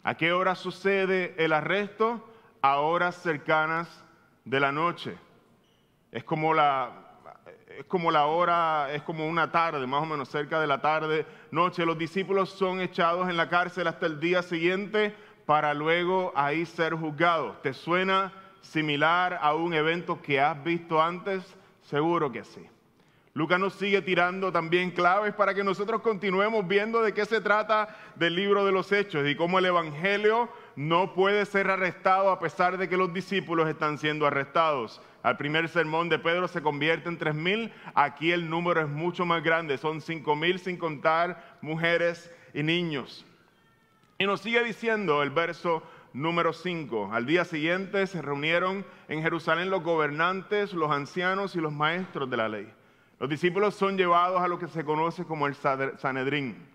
¿A 0.08 0.16
qué 0.16 0.32
hora 0.32 0.56
sucede 0.56 1.36
el 1.38 1.52
arresto? 1.52 2.26
A 2.62 2.78
horas 2.78 3.14
cercanas 3.16 3.90
de 4.46 4.62
la 4.62 4.72
noche. 4.72 5.18
Es 6.14 6.24
como 6.24 6.54
la, 6.54 6.94
es 7.78 7.84
como 7.88 8.10
la 8.10 8.28
hora, 8.28 8.94
es 8.94 9.02
como 9.02 9.28
una 9.28 9.52
tarde, 9.52 9.86
más 9.86 10.02
o 10.02 10.06
menos 10.06 10.30
cerca 10.30 10.62
de 10.62 10.68
la 10.68 10.80
tarde, 10.80 11.26
noche. 11.52 11.86
Los 11.86 11.98
discípulos 11.98 12.52
son 12.52 12.80
echados 12.80 13.28
en 13.28 13.36
la 13.36 13.50
cárcel 13.50 13.86
hasta 13.86 14.06
el 14.06 14.22
día 14.22 14.42
siguiente 14.44 15.14
para 15.46 15.74
luego 15.74 16.32
ahí 16.38 16.66
ser 16.66 16.94
juzgados. 16.94 17.62
¿Te 17.62 17.74
suena? 17.74 18.32
similar 18.62 19.38
a 19.42 19.56
un 19.56 19.74
evento 19.74 20.22
que 20.22 20.40
has 20.40 20.64
visto 20.64 21.02
antes? 21.02 21.44
Seguro 21.82 22.32
que 22.32 22.46
sí. 22.46 22.66
Lucas 23.38 23.60
nos 23.60 23.75
sigue 23.75 24.01
tirando 24.01 24.51
también 24.51 24.89
claves 24.89 25.32
para 25.36 25.53
que 25.53 25.63
nosotros 25.63 26.01
continuemos 26.01 26.67
viendo 26.67 27.03
de 27.03 27.13
qué 27.13 27.24
se 27.24 27.39
trata 27.39 27.96
del 28.15 28.36
libro 28.36 28.65
de 28.65 28.72
los 28.72 28.91
hechos 28.91 29.27
y 29.27 29.36
cómo 29.36 29.60
el 29.60 29.65
Evangelio 29.65 30.50
no 30.75 31.13
puede 31.13 31.46
ser 31.46 31.70
arrestado 31.70 32.32
a 32.32 32.39
pesar 32.39 32.79
de 32.79 32.89
que 32.89 32.98
los 32.98 33.13
discípulos 33.13 33.70
están 33.70 34.00
siendo 34.00 34.25
arrestados. 34.25 35.03
Al 35.22 35.38
primer 35.38 35.70
sermón 35.70 36.10
de 36.10 36.17
Pedro 36.17 36.48
se 36.48 36.63
convierte 36.63 37.10
en 37.10 37.20
tres 37.20 37.36
mil, 37.36 37.72
aquí 37.94 38.32
el 38.32 38.50
número 38.50 38.82
es 38.82 38.89
mucho 38.89 39.24
más 39.24 39.44
grande, 39.44 39.77
son 39.77 40.01
cinco 40.01 40.36
mil 40.36 40.58
sin 40.58 40.77
contar 40.77 41.60
mujeres 41.62 42.34
y 42.56 42.63
niños. 42.63 43.24
Y 44.17 44.25
nos 44.25 44.41
sigue 44.41 44.63
diciendo 44.63 45.22
el 45.22 45.29
verso 45.29 45.84
número 46.12 46.53
5. 46.53 47.12
Al 47.13 47.27
día 47.27 47.46
siguiente 47.46 48.08
se 48.08 48.20
reunieron 48.20 48.84
en 49.10 49.22
Jerusalén 49.22 49.70
los 49.70 49.84
gobernantes, 49.84 50.74
los 50.74 50.89
ancianos 50.89 51.56
y 51.56 51.62
los 51.62 51.72
maestros 51.72 52.32
de 52.32 52.38
la 52.38 52.50
ley. 52.50 52.74
Los 53.19 53.29
discípulos 53.29 53.75
son 53.75 53.97
llevados 53.97 54.41
a 54.41 54.47
lo 54.47 54.59
que 54.59 54.67
se 54.67 54.86
conoce 54.86 55.25
como 55.25 55.47
el 55.47 55.55
Sanedrín. 55.55 56.67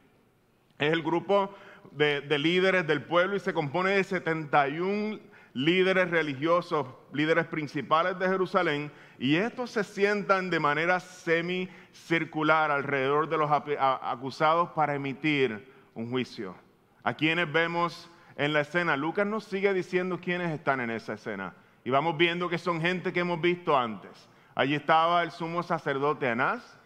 Es 0.78 0.92
el 0.92 1.02
grupo 1.02 1.54
de, 1.92 2.20
de 2.20 2.38
líderes 2.38 2.86
del 2.86 3.02
pueblo 3.02 3.36
y 3.36 3.40
se 3.40 3.52
compone 3.52 3.90
de 3.90 4.04
71 4.04 5.20
líderes 5.54 6.10
religiosos, 6.10 6.86
líderes 7.12 7.46
principales 7.46 8.18
de 8.18 8.26
Jerusalén, 8.26 8.90
y 9.18 9.36
estos 9.36 9.70
se 9.70 9.84
sientan 9.84 10.50
de 10.50 10.58
manera 10.58 10.98
semicircular 10.98 12.70
alrededor 12.70 13.28
de 13.28 13.38
los 13.38 13.50
acusados 13.50 14.70
para 14.70 14.94
emitir 14.94 15.70
un 15.94 16.10
juicio. 16.10 16.56
A 17.04 17.14
quienes 17.14 17.52
vemos 17.52 18.10
en 18.36 18.52
la 18.52 18.60
escena. 18.60 18.96
Lucas 18.96 19.26
nos 19.26 19.44
sigue 19.44 19.72
diciendo 19.72 20.18
quiénes 20.20 20.50
están 20.50 20.80
en 20.80 20.90
esa 20.90 21.14
escena. 21.14 21.54
Y 21.84 21.90
vamos 21.90 22.16
viendo 22.16 22.48
que 22.48 22.58
son 22.58 22.80
gente 22.80 23.12
que 23.12 23.20
hemos 23.20 23.40
visto 23.40 23.76
antes. 23.76 24.28
Allí 24.54 24.74
estaba 24.74 25.22
el 25.22 25.30
sumo 25.30 25.62
sacerdote 25.62 26.28
Anás, 26.28 26.78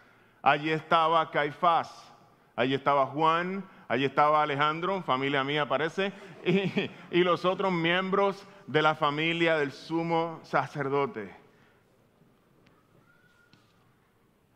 allí 0.43 0.71
estaba 0.71 1.31
Caifás, 1.31 2.13
allí 2.55 2.75
estaba 2.75 3.07
Juan, 3.07 3.65
allí 3.89 4.05
estaba 4.05 4.43
Alejandro, 4.43 5.03
familia 5.03 5.43
mía 5.43 5.67
parece, 5.67 6.13
y, 6.45 6.91
y 7.11 7.25
los 7.25 7.45
otros 7.45 7.73
miembros 7.73 8.47
de 8.67 8.83
la 8.83 8.95
familia 8.95 9.57
del 9.57 9.73
sumo 9.73 10.41
sacerdote. 10.43 11.35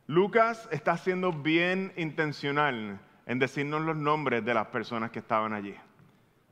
Lucas 0.07 0.69
está 0.73 0.97
siendo 0.97 1.33
bien 1.33 1.93
intencional 1.97 2.99
en 3.27 3.39
decirnos 3.39 3.83
los 3.83 3.97
nombres 3.97 4.45
de 4.45 4.55
las 4.55 4.67
personas 4.69 5.11
que 5.11 5.21
estaban 5.21 5.53
allí 5.53 5.77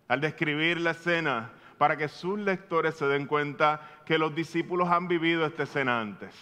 al 0.09 0.21
describir 0.23 0.81
la 0.81 0.93
escena 0.93 1.53
para 1.79 1.97
que 1.97 2.09
sus 2.09 2.39
lectores 2.39 2.97
se 2.97 3.07
den 3.07 3.27
cuenta 3.27 3.81
que 4.05 4.19
los 4.19 4.35
discípulos 4.35 4.89
han 4.89 5.09
vivido 5.09 5.47
esta 5.47 5.63
escena 5.63 6.01
antes, 6.01 6.35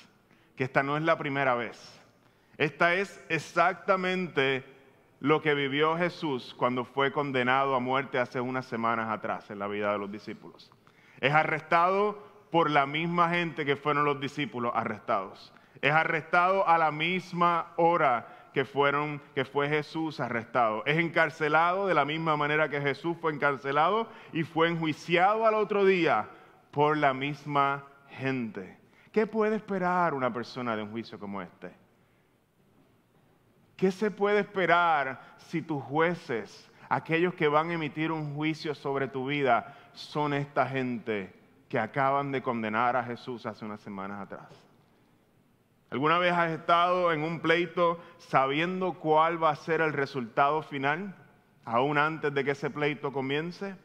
que 0.57 0.65
esta 0.65 0.83
no 0.83 0.97
es 0.97 1.03
la 1.03 1.19
primera 1.19 1.55
vez. 1.55 2.01
Esta 2.57 2.95
es 2.95 3.23
exactamente 3.29 4.65
lo 5.21 5.43
que 5.43 5.55
vivió 5.55 5.97
Jesús 5.97 6.55
cuando 6.57 6.85
fue 6.85 7.13
condenado 7.13 7.75
a 7.75 7.81
muerte 7.81 8.19
hace 8.19 8.41
unas 8.41 8.67
semanas 8.67 9.11
atrás 9.11 9.51
en 9.51 9.59
la 9.59 9.67
vida 9.67 9.93
de 9.93 9.99
los 9.99 10.11
discípulos. 10.11 10.71
Es 11.21 11.33
arrestado 11.33 12.19
por 12.51 12.71
la 12.71 12.87
misma 12.87 13.31
gente 13.31 13.65
que 13.65 13.77
fueron 13.77 14.05
los 14.05 14.21
discípulos 14.21 14.73
arrestados. 14.75 15.53
Es 15.83 15.93
arrestado 15.93 16.67
a 16.67 16.79
la 16.79 16.91
misma 16.91 17.73
hora 17.77 18.36
que, 18.57 18.65
fueron, 18.65 19.21
que 19.35 19.45
fue 19.45 19.69
Jesús 19.69 20.19
arrestado. 20.19 20.83
Es 20.87 20.97
encarcelado 20.97 21.87
de 21.87 21.93
la 21.93 22.07
misma 22.07 22.39
manera 22.39 22.71
que 22.71 22.81
Jesús 22.81 23.15
fue 23.21 23.35
encarcelado 23.35 24.09
y 24.33 24.45
fue 24.45 24.71
enjuiciado 24.71 25.45
al 25.45 25.53
otro 25.53 25.85
día 25.85 26.31
por 26.71 26.97
la 26.97 27.13
misma 27.13 27.85
gente. 28.09 28.79
¿Qué 29.13 29.27
puede 29.27 29.57
esperar 29.57 30.15
una 30.15 30.33
persona 30.33 30.75
de 30.75 30.85
un 30.85 30.91
juicio 30.91 31.19
como 31.19 31.43
este? 31.43 31.71
¿Qué 33.77 33.91
se 33.91 34.11
puede 34.11 34.41
esperar 34.41 35.21
si 35.37 35.61
tus 35.61 35.83
jueces, 35.83 36.71
aquellos 36.89 37.35
que 37.35 37.49
van 37.49 37.69
a 37.69 37.75
emitir 37.75 38.11
un 38.11 38.35
juicio 38.35 38.75
sobre 38.75 39.07
tu 39.07 39.27
vida, 39.27 39.77
son 39.93 40.33
esta 40.33 40.67
gente 40.67 41.31
que 41.69 41.79
acaban 41.79 42.33
de 42.33 42.43
condenar 42.43 42.97
a 42.97 43.05
Jesús 43.05 43.45
hace 43.45 43.67
unas 43.67 43.83
semanas 43.83 44.23
atrás? 44.23 44.66
¿Alguna 45.91 46.19
vez 46.19 46.33
has 46.33 46.51
estado 46.51 47.13
en 47.13 47.23
un 47.23 47.41
pleito 47.41 48.01
sabiendo 48.19 48.95
cuál 48.95 49.43
va 49.43 49.51
a 49.51 49.57
ser 49.57 49.81
el 49.81 49.93
resultado 49.93 50.63
final, 50.63 51.15
aún 51.65 51.97
antes 51.97 52.35
de 52.35 52.45
que 52.45 52.53
ese 52.53 52.71
pleito 52.71 53.13
comience? 53.13 53.77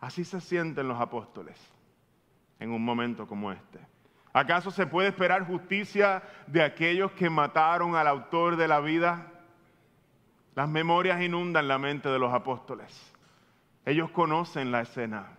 Así 0.00 0.24
se 0.24 0.40
sienten 0.40 0.86
los 0.86 1.00
apóstoles 1.00 1.58
en 2.60 2.70
un 2.70 2.84
momento 2.84 3.26
como 3.26 3.52
este. 3.52 3.78
¿Acaso 4.34 4.70
se 4.70 4.86
puede 4.86 5.08
esperar 5.08 5.46
justicia 5.46 6.22
de 6.46 6.62
aquellos 6.62 7.12
que 7.12 7.30
mataron 7.30 7.94
al 7.94 8.06
autor 8.06 8.56
de 8.56 8.68
la 8.68 8.80
vida? 8.80 9.30
Las 10.54 10.68
memorias 10.68 11.22
inundan 11.22 11.68
la 11.68 11.78
mente 11.78 12.08
de 12.08 12.18
los 12.18 12.34
apóstoles. 12.34 13.14
Ellos 13.86 14.10
conocen 14.10 14.72
la 14.72 14.82
escena. 14.82 15.38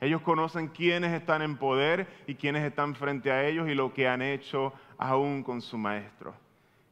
Ellos 0.00 0.22
conocen 0.22 0.68
quiénes 0.68 1.12
están 1.12 1.42
en 1.42 1.58
poder 1.58 2.08
y 2.26 2.34
quiénes 2.34 2.64
están 2.64 2.94
frente 2.94 3.30
a 3.30 3.46
ellos 3.46 3.68
y 3.68 3.74
lo 3.74 3.92
que 3.92 4.08
han 4.08 4.22
hecho 4.22 4.72
aún 5.00 5.42
con 5.42 5.62
su 5.62 5.78
maestro. 5.78 6.34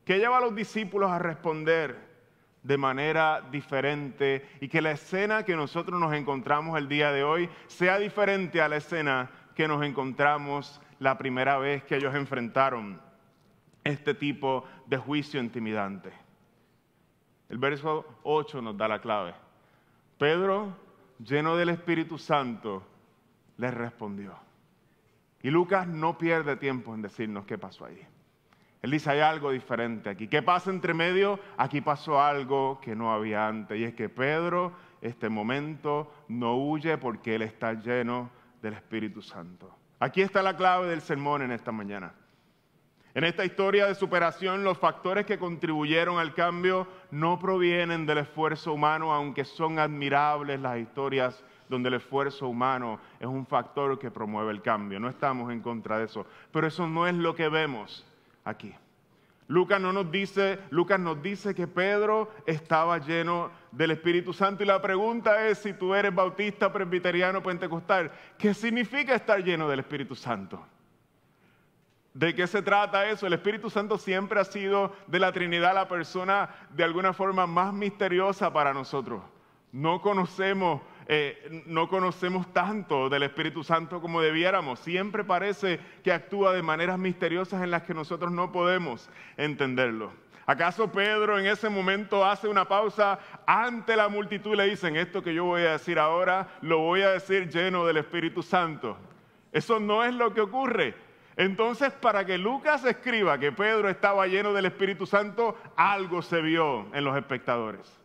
¿Qué 0.04 0.18
lleva 0.18 0.38
a 0.38 0.40
los 0.40 0.54
discípulos 0.54 1.10
a 1.10 1.18
responder 1.18 2.08
de 2.62 2.78
manera 2.78 3.42
diferente 3.52 4.48
y 4.60 4.68
que 4.68 4.80
la 4.80 4.92
escena 4.92 5.44
que 5.44 5.54
nosotros 5.54 6.00
nos 6.00 6.14
encontramos 6.14 6.76
el 6.78 6.88
día 6.88 7.12
de 7.12 7.22
hoy 7.22 7.48
sea 7.66 7.98
diferente 7.98 8.62
a 8.62 8.68
la 8.68 8.76
escena 8.76 9.30
que 9.54 9.68
nos 9.68 9.84
encontramos 9.84 10.80
la 10.98 11.18
primera 11.18 11.58
vez 11.58 11.84
que 11.84 11.96
ellos 11.96 12.14
enfrentaron 12.14 13.00
este 13.84 14.14
tipo 14.14 14.64
de 14.86 14.96
juicio 14.96 15.38
intimidante. 15.38 16.10
El 17.50 17.58
verso 17.58 18.06
8 18.22 18.62
nos 18.62 18.76
da 18.76 18.88
la 18.88 19.00
clave. 19.00 19.34
Pedro, 20.18 20.74
lleno 21.18 21.56
del 21.56 21.68
Espíritu 21.68 22.16
Santo, 22.18 22.82
les 23.58 23.72
respondió. 23.72 24.47
Y 25.42 25.50
Lucas 25.50 25.86
no 25.86 26.18
pierde 26.18 26.56
tiempo 26.56 26.94
en 26.94 27.02
decirnos 27.02 27.44
qué 27.44 27.58
pasó 27.58 27.84
ahí. 27.84 28.00
Él 28.82 28.90
dice, 28.92 29.10
hay 29.10 29.20
algo 29.20 29.50
diferente 29.50 30.08
aquí. 30.08 30.28
¿Qué 30.28 30.42
pasa 30.42 30.70
entre 30.70 30.94
medio? 30.94 31.40
Aquí 31.56 31.80
pasó 31.80 32.20
algo 32.20 32.80
que 32.80 32.94
no 32.94 33.12
había 33.12 33.46
antes. 33.46 33.78
Y 33.78 33.84
es 33.84 33.94
que 33.94 34.08
Pedro, 34.08 34.72
este 35.00 35.28
momento, 35.28 36.12
no 36.28 36.56
huye 36.56 36.96
porque 36.98 37.34
él 37.34 37.42
está 37.42 37.74
lleno 37.74 38.30
del 38.62 38.74
Espíritu 38.74 39.20
Santo. 39.20 39.74
Aquí 39.98 40.22
está 40.22 40.42
la 40.42 40.56
clave 40.56 40.88
del 40.88 41.00
sermón 41.00 41.42
en 41.42 41.50
esta 41.50 41.72
mañana. 41.72 42.12
En 43.14 43.24
esta 43.24 43.44
historia 43.44 43.86
de 43.86 43.96
superación, 43.96 44.62
los 44.62 44.78
factores 44.78 45.26
que 45.26 45.38
contribuyeron 45.38 46.18
al 46.20 46.34
cambio 46.34 46.86
no 47.10 47.36
provienen 47.38 48.06
del 48.06 48.18
esfuerzo 48.18 48.72
humano, 48.72 49.12
aunque 49.12 49.44
son 49.44 49.80
admirables 49.80 50.60
las 50.60 50.78
historias 50.78 51.42
donde 51.68 51.88
el 51.88 51.94
esfuerzo 51.94 52.48
humano 52.48 53.00
es 53.20 53.26
un 53.26 53.46
factor 53.46 53.98
que 53.98 54.10
promueve 54.10 54.50
el 54.50 54.62
cambio. 54.62 55.00
No 55.00 55.08
estamos 55.08 55.52
en 55.52 55.60
contra 55.60 55.98
de 55.98 56.06
eso, 56.06 56.26
pero 56.52 56.66
eso 56.66 56.86
no 56.86 57.06
es 57.06 57.14
lo 57.14 57.34
que 57.34 57.48
vemos 57.48 58.06
aquí. 58.44 58.74
Lucas, 59.48 59.80
no 59.80 59.94
nos 59.94 60.10
dice, 60.10 60.58
Lucas 60.68 61.00
nos 61.00 61.22
dice 61.22 61.54
que 61.54 61.66
Pedro 61.66 62.30
estaba 62.44 62.98
lleno 62.98 63.50
del 63.72 63.92
Espíritu 63.92 64.34
Santo 64.34 64.62
y 64.62 64.66
la 64.66 64.82
pregunta 64.82 65.46
es 65.48 65.58
si 65.58 65.72
tú 65.72 65.94
eres 65.94 66.14
bautista, 66.14 66.70
presbiteriano, 66.70 67.42
pentecostal, 67.42 68.12
¿qué 68.36 68.52
significa 68.52 69.14
estar 69.14 69.42
lleno 69.42 69.66
del 69.66 69.80
Espíritu 69.80 70.14
Santo? 70.14 70.62
¿De 72.12 72.34
qué 72.34 72.46
se 72.46 72.60
trata 72.60 73.08
eso? 73.08 73.26
El 73.26 73.32
Espíritu 73.32 73.70
Santo 73.70 73.96
siempre 73.96 74.38
ha 74.38 74.44
sido 74.44 74.92
de 75.06 75.18
la 75.18 75.32
Trinidad 75.32 75.74
la 75.74 75.88
persona 75.88 76.50
de 76.70 76.84
alguna 76.84 77.14
forma 77.14 77.46
más 77.46 77.72
misteriosa 77.72 78.52
para 78.52 78.74
nosotros. 78.74 79.22
No 79.72 80.02
conocemos 80.02 80.82
eh, 81.10 81.62
no 81.64 81.88
conocemos 81.88 82.52
tanto 82.52 83.08
del 83.08 83.22
Espíritu 83.22 83.64
Santo 83.64 83.98
como 84.02 84.20
debiéramos. 84.20 84.78
Siempre 84.80 85.24
parece 85.24 85.80
que 86.04 86.12
actúa 86.12 86.52
de 86.52 86.62
maneras 86.62 86.98
misteriosas 86.98 87.62
en 87.62 87.70
las 87.70 87.84
que 87.84 87.94
nosotros 87.94 88.30
no 88.30 88.52
podemos 88.52 89.08
entenderlo. 89.38 90.12
¿Acaso 90.44 90.92
Pedro 90.92 91.38
en 91.38 91.46
ese 91.46 91.70
momento 91.70 92.24
hace 92.24 92.46
una 92.46 92.68
pausa 92.68 93.18
ante 93.46 93.96
la 93.96 94.08
multitud 94.08 94.52
y 94.52 94.56
le 94.56 94.68
dicen, 94.68 94.96
esto 94.96 95.22
que 95.22 95.32
yo 95.32 95.44
voy 95.44 95.62
a 95.62 95.72
decir 95.72 95.98
ahora, 95.98 96.48
lo 96.60 96.78
voy 96.78 97.00
a 97.00 97.10
decir 97.10 97.48
lleno 97.48 97.86
del 97.86 97.96
Espíritu 97.96 98.42
Santo? 98.42 98.98
Eso 99.50 99.80
no 99.80 100.04
es 100.04 100.12
lo 100.12 100.34
que 100.34 100.42
ocurre. 100.42 100.94
Entonces, 101.36 101.90
para 101.92 102.26
que 102.26 102.36
Lucas 102.36 102.84
escriba 102.84 103.38
que 103.38 103.52
Pedro 103.52 103.88
estaba 103.88 104.26
lleno 104.26 104.52
del 104.52 104.66
Espíritu 104.66 105.06
Santo, 105.06 105.56
algo 105.76 106.20
se 106.20 106.42
vio 106.42 106.94
en 106.94 107.04
los 107.04 107.16
espectadores. 107.16 107.98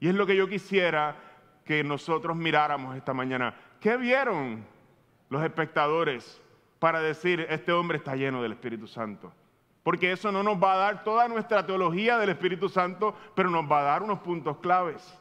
Y 0.00 0.08
es 0.08 0.14
lo 0.14 0.26
que 0.26 0.36
yo 0.36 0.48
quisiera 0.48 1.27
que 1.68 1.84
nosotros 1.84 2.34
miráramos 2.34 2.96
esta 2.96 3.12
mañana. 3.12 3.54
¿Qué 3.78 3.98
vieron 3.98 4.64
los 5.28 5.44
espectadores 5.44 6.40
para 6.78 7.02
decir, 7.02 7.46
este 7.50 7.72
hombre 7.72 7.98
está 7.98 8.16
lleno 8.16 8.42
del 8.42 8.52
Espíritu 8.52 8.86
Santo? 8.86 9.30
Porque 9.82 10.12
eso 10.12 10.32
no 10.32 10.42
nos 10.42 10.56
va 10.56 10.72
a 10.72 10.76
dar 10.78 11.04
toda 11.04 11.28
nuestra 11.28 11.66
teología 11.66 12.16
del 12.16 12.30
Espíritu 12.30 12.70
Santo, 12.70 13.14
pero 13.34 13.50
nos 13.50 13.70
va 13.70 13.80
a 13.80 13.82
dar 13.82 14.02
unos 14.02 14.20
puntos 14.20 14.56
claves. 14.60 15.14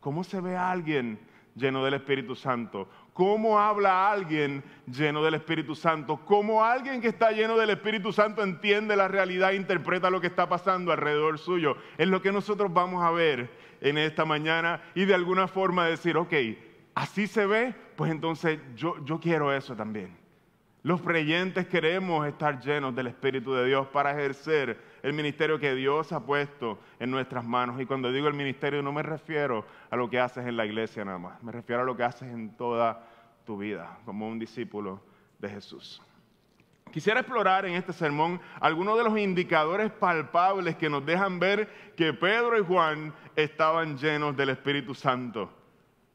¿Cómo 0.00 0.24
se 0.24 0.40
ve 0.40 0.56
a 0.56 0.72
alguien 0.72 1.20
lleno 1.54 1.84
del 1.84 1.94
Espíritu 1.94 2.34
Santo? 2.34 2.88
¿Cómo 3.16 3.58
habla 3.58 4.12
alguien 4.12 4.62
lleno 4.86 5.24
del 5.24 5.32
Espíritu 5.32 5.74
Santo? 5.74 6.20
¿Cómo 6.26 6.62
alguien 6.62 7.00
que 7.00 7.08
está 7.08 7.30
lleno 7.30 7.56
del 7.56 7.70
Espíritu 7.70 8.12
Santo 8.12 8.42
entiende 8.42 8.94
la 8.94 9.08
realidad 9.08 9.52
e 9.52 9.56
interpreta 9.56 10.10
lo 10.10 10.20
que 10.20 10.26
está 10.26 10.50
pasando 10.50 10.92
alrededor 10.92 11.38
suyo? 11.38 11.78
Es 11.96 12.08
lo 12.08 12.20
que 12.20 12.30
nosotros 12.30 12.70
vamos 12.74 13.02
a 13.02 13.10
ver 13.10 13.48
en 13.80 13.96
esta 13.96 14.26
mañana 14.26 14.82
y 14.94 15.06
de 15.06 15.14
alguna 15.14 15.48
forma 15.48 15.86
decir, 15.86 16.18
ok, 16.18 16.34
así 16.94 17.26
se 17.26 17.46
ve, 17.46 17.74
pues 17.96 18.10
entonces 18.10 18.60
yo, 18.74 19.02
yo 19.02 19.18
quiero 19.18 19.50
eso 19.50 19.74
también. 19.74 20.14
Los 20.82 21.00
creyentes 21.00 21.66
queremos 21.68 22.26
estar 22.26 22.60
llenos 22.60 22.94
del 22.94 23.06
Espíritu 23.06 23.54
de 23.54 23.64
Dios 23.64 23.86
para 23.86 24.10
ejercer 24.10 24.78
el 25.06 25.12
ministerio 25.12 25.60
que 25.60 25.72
Dios 25.76 26.10
ha 26.10 26.26
puesto 26.26 26.80
en 26.98 27.12
nuestras 27.12 27.44
manos. 27.44 27.80
Y 27.80 27.86
cuando 27.86 28.10
digo 28.10 28.26
el 28.26 28.34
ministerio 28.34 28.82
no 28.82 28.92
me 28.92 29.04
refiero 29.04 29.64
a 29.88 29.94
lo 29.94 30.10
que 30.10 30.18
haces 30.18 30.44
en 30.46 30.56
la 30.56 30.66
iglesia 30.66 31.04
nada 31.04 31.18
más, 31.18 31.40
me 31.44 31.52
refiero 31.52 31.82
a 31.82 31.84
lo 31.84 31.96
que 31.96 32.02
haces 32.02 32.28
en 32.28 32.56
toda 32.56 33.06
tu 33.44 33.56
vida 33.56 34.00
como 34.04 34.26
un 34.26 34.40
discípulo 34.40 35.00
de 35.38 35.48
Jesús. 35.48 36.02
Quisiera 36.90 37.20
explorar 37.20 37.66
en 37.66 37.74
este 37.74 37.92
sermón 37.92 38.40
algunos 38.58 38.98
de 38.98 39.04
los 39.04 39.16
indicadores 39.16 39.92
palpables 39.92 40.74
que 40.74 40.90
nos 40.90 41.06
dejan 41.06 41.38
ver 41.38 41.68
que 41.96 42.12
Pedro 42.12 42.58
y 42.58 42.64
Juan 42.64 43.14
estaban 43.36 43.96
llenos 43.96 44.36
del 44.36 44.48
Espíritu 44.48 44.92
Santo. 44.92 45.52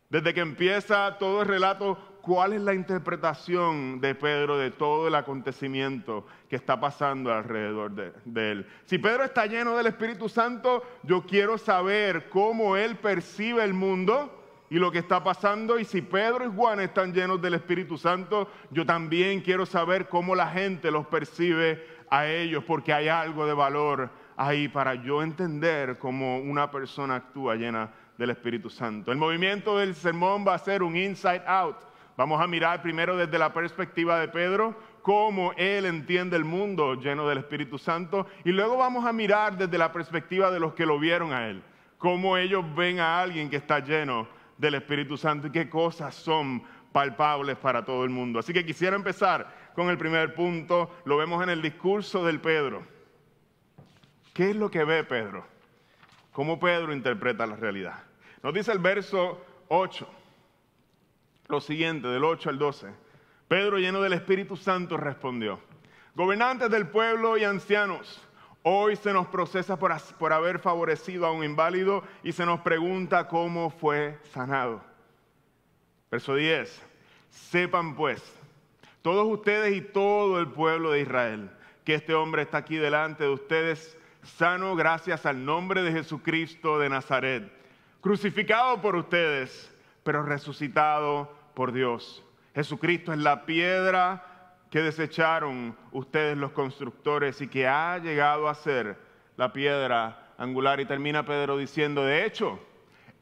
Desde 0.09 0.33
que 0.33 0.41
empieza 0.41 1.17
todo 1.17 1.43
el 1.43 1.47
relato, 1.47 1.97
¿cuál 2.21 2.53
es 2.53 2.61
la 2.61 2.73
interpretación 2.73 3.99
de 3.99 4.15
Pedro 4.15 4.57
de 4.57 4.71
todo 4.71 5.07
el 5.07 5.15
acontecimiento 5.15 6.25
que 6.49 6.55
está 6.55 6.79
pasando 6.79 7.33
alrededor 7.33 7.91
de, 7.91 8.51
él? 8.51 8.67
Si 8.85 8.97
Pedro 8.97 9.23
está 9.23 9.45
lleno 9.45 9.75
del 9.75 9.87
Espíritu 9.87 10.29
Santo, 10.29 10.83
yo 11.03 11.25
quiero 11.25 11.57
saber 11.57 12.29
cómo 12.29 12.77
él 12.77 12.95
percibe 12.97 13.63
el 13.63 13.73
mundo 13.73 14.37
y 14.69 14.75
lo 14.75 14.91
que 14.91 14.99
está 14.99 15.23
pasando. 15.23 15.79
Y 15.79 15.85
si 15.85 16.01
Pedro 16.01 16.45
y 16.45 16.55
Juan 16.55 16.79
están 16.79 17.13
llenos 17.13 17.41
del 17.41 17.55
Espíritu 17.55 17.97
Santo, 17.97 18.49
yo 18.69 18.85
también 18.85 19.41
quiero 19.41 19.65
saber 19.65 20.07
cómo 20.07 20.35
la 20.35 20.47
gente 20.47 20.91
los 20.91 21.07
percibe 21.07 21.85
a 22.09 22.27
ellos, 22.27 22.63
porque 22.65 22.93
hay 22.93 23.07
algo 23.07 23.45
de 23.45 23.53
valor 23.53 24.09
ahí 24.35 24.67
para 24.67 24.95
yo 24.95 25.23
entender 25.23 25.97
cómo 25.97 26.39
una 26.39 26.71
persona 26.71 27.15
actúa 27.15 27.55
llena 27.55 27.91
del 28.17 28.31
Espíritu 28.31 28.69
Santo. 28.69 29.11
El 29.11 29.17
movimiento 29.17 29.77
del 29.77 29.95
sermón 29.95 30.45
va 30.47 30.55
a 30.55 30.59
ser 30.59 30.83
un 30.83 30.95
inside 30.95 31.43
out. 31.45 31.90
Vamos 32.17 32.41
a 32.41 32.47
mirar 32.47 32.81
primero 32.81 33.15
desde 33.15 33.39
la 33.39 33.53
perspectiva 33.53 34.19
de 34.19 34.27
Pedro, 34.27 34.75
cómo 35.01 35.53
él 35.57 35.85
entiende 35.85 36.37
el 36.37 36.45
mundo 36.45 36.95
lleno 36.95 37.27
del 37.27 37.39
Espíritu 37.39 37.77
Santo, 37.77 38.27
y 38.43 38.51
luego 38.51 38.77
vamos 38.77 39.05
a 39.05 39.13
mirar 39.13 39.57
desde 39.57 39.77
la 39.77 39.91
perspectiva 39.91 40.51
de 40.51 40.59
los 40.59 40.73
que 40.73 40.85
lo 40.85 40.99
vieron 40.99 41.33
a 41.33 41.47
él, 41.47 41.63
cómo 41.97 42.37
ellos 42.37 42.63
ven 42.75 42.99
a 42.99 43.19
alguien 43.19 43.49
que 43.49 43.55
está 43.55 43.79
lleno 43.79 44.27
del 44.57 44.75
Espíritu 44.75 45.17
Santo 45.17 45.47
y 45.47 45.51
qué 45.51 45.69
cosas 45.69 46.13
son 46.13 46.61
palpables 46.91 47.57
para 47.57 47.83
todo 47.83 48.03
el 48.03 48.09
mundo. 48.09 48.39
Así 48.39 48.53
que 48.53 48.65
quisiera 48.65 48.95
empezar 48.95 49.71
con 49.73 49.89
el 49.89 49.97
primer 49.97 50.35
punto, 50.35 50.91
lo 51.05 51.17
vemos 51.17 51.41
en 51.41 51.49
el 51.49 51.61
discurso 51.61 52.25
del 52.25 52.39
Pedro. 52.39 52.83
¿Qué 54.33 54.51
es 54.51 54.55
lo 54.55 54.69
que 54.69 54.83
ve 54.83 55.03
Pedro? 55.03 55.45
¿Cómo 56.31 56.59
Pedro 56.59 56.93
interpreta 56.93 57.45
la 57.45 57.55
realidad? 57.55 58.03
Nos 58.43 58.53
dice 58.53 58.71
el 58.71 58.79
verso 58.79 59.43
8, 59.67 60.07
lo 61.51 61.61
siguiente, 61.61 62.07
del 62.07 62.23
8 62.23 62.49
al 62.49 62.57
12. 62.57 62.87
Pedro, 63.47 63.77
lleno 63.77 64.01
del 64.01 64.13
Espíritu 64.13 64.57
Santo, 64.57 64.97
respondió, 64.97 65.59
gobernantes 66.15 66.69
del 66.71 66.87
pueblo 66.87 67.37
y 67.37 67.43
ancianos, 67.43 68.21
Hoy 68.63 68.95
se 68.95 69.11
nos 69.11 69.25
procesa 69.27 69.79
por, 69.79 70.33
haber 70.33 70.59
favorecido 70.59 71.25
a 71.25 71.31
un 71.31 71.43
inválido 71.43 72.03
y 72.21 72.31
se 72.31 72.45
nos 72.45 72.59
pregunta 72.61 73.27
cómo 73.27 73.71
fue 73.71 74.19
sanado. 74.33 74.83
Verso 76.11 76.35
10. 76.35 76.83
Sepan 77.31 77.95
pues, 77.95 78.21
todos 79.01 79.25
ustedes 79.27 79.75
y 79.75 79.81
todo 79.81 80.39
el 80.39 80.47
pueblo 80.47 80.91
de 80.91 81.01
Israel, 81.01 81.49
que 81.83 81.95
este 81.95 82.13
hombre 82.13 82.43
está 82.43 82.59
aquí 82.59 82.75
delante 82.75 83.23
de 83.23 83.31
ustedes, 83.31 83.97
sano 84.21 84.75
gracias 84.75 85.25
al 85.25 85.43
nombre 85.43 85.81
de 85.81 85.93
Jesucristo 85.93 86.77
de 86.77 86.89
Nazaret, 86.89 87.51
crucificado 87.99 88.79
por 88.79 88.95
ustedes, 88.95 89.73
pero 90.03 90.21
resucitado 90.21 91.33
por 91.53 91.71
Dios. 91.71 92.23
Jesucristo 92.55 93.13
es 93.13 93.19
la 93.19 93.45
piedra 93.45 94.57
que 94.69 94.81
desecharon 94.81 95.75
ustedes 95.91 96.37
los 96.37 96.51
constructores 96.51 97.41
y 97.41 97.47
que 97.47 97.67
ha 97.67 97.97
llegado 97.97 98.47
a 98.47 98.55
ser 98.55 98.97
la 99.37 99.53
piedra 99.53 100.33
angular. 100.37 100.79
Y 100.79 100.85
termina 100.85 101.25
Pedro 101.25 101.57
diciendo, 101.57 102.03
de 102.03 102.25
hecho, 102.25 102.59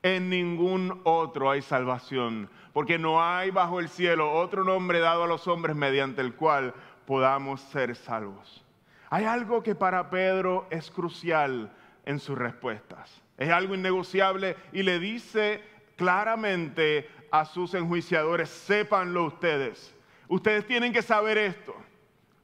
en 0.04 0.30
ningún 0.30 1.02
otro 1.04 1.50
hay 1.50 1.62
salvación, 1.62 2.50
porque 2.72 2.98
no 2.98 3.24
hay 3.24 3.52
bajo 3.52 3.80
el 3.80 3.89
cielo 3.89 4.32
otro 4.32 4.63
nombre 4.63 5.00
dado 5.00 5.24
a 5.24 5.28
los 5.28 5.48
hombres 5.48 5.76
mediante 5.76 6.22
el 6.22 6.36
cual 6.36 6.74
podamos 7.06 7.62
ser 7.62 7.96
salvos. 7.96 8.63
Hay 9.10 9.26
algo 9.26 9.63
que 9.63 9.76
para 9.76 10.10
Pedro 10.10 10.68
es 10.70 10.92
crucial 10.92 11.72
en 12.06 12.20
sus 12.20 12.38
respuestas. 12.38 13.22
Es 13.38 13.50
algo 13.50 13.74
innegociable 13.74 14.56
y 14.72 14.84
le 14.84 15.00
dice 15.00 15.63
claramente 16.00 17.10
a 17.30 17.44
sus 17.46 17.74
enjuiciadores, 17.74 18.50
sépanlo 18.50 19.26
ustedes. 19.26 19.94
Ustedes 20.30 20.66
tienen 20.66 20.94
que 20.94 21.02
saber 21.02 21.38
esto. 21.38 21.76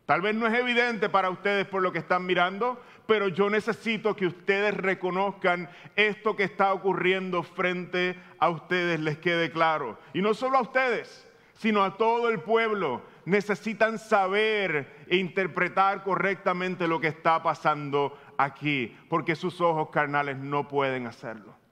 Tal 0.06 0.22
vez 0.22 0.36
no 0.36 0.46
es 0.46 0.54
evidente 0.54 1.10
para 1.10 1.30
ustedes 1.32 1.66
por 1.66 1.82
lo 1.82 1.92
que 1.92 2.00
están 2.00 2.26
mirando, 2.26 2.80
pero 3.08 3.30
yo 3.30 3.50
necesito 3.50 4.16
que 4.16 4.28
ustedes 4.28 4.76
reconozcan 4.76 5.70
esto 5.96 6.36
que 6.36 6.44
está 6.44 6.74
ocurriendo 6.74 7.42
frente 7.42 8.20
a 8.38 8.50
ustedes, 8.50 9.00
les 9.00 9.18
quede 9.18 9.50
claro. 9.52 9.98
Y 10.14 10.22
no 10.22 10.34
solo 10.34 10.58
a 10.58 10.62
ustedes, 10.62 11.28
sino 11.54 11.84
a 11.84 11.98
todo 11.98 12.30
el 12.30 12.42
pueblo. 12.42 13.02
Necesitan 13.24 13.98
saber 13.98 15.06
e 15.08 15.16
interpretar 15.16 16.04
correctamente 16.04 16.88
lo 16.88 17.00
que 17.00 17.08
está 17.08 17.42
pasando 17.42 18.20
aquí, 18.38 18.96
porque 19.10 19.36
sus 19.36 19.62
ojos 19.62 19.90
carnales 19.90 20.38
no 20.38 20.68
pueden 20.68 21.08
hacerlo. 21.08 21.65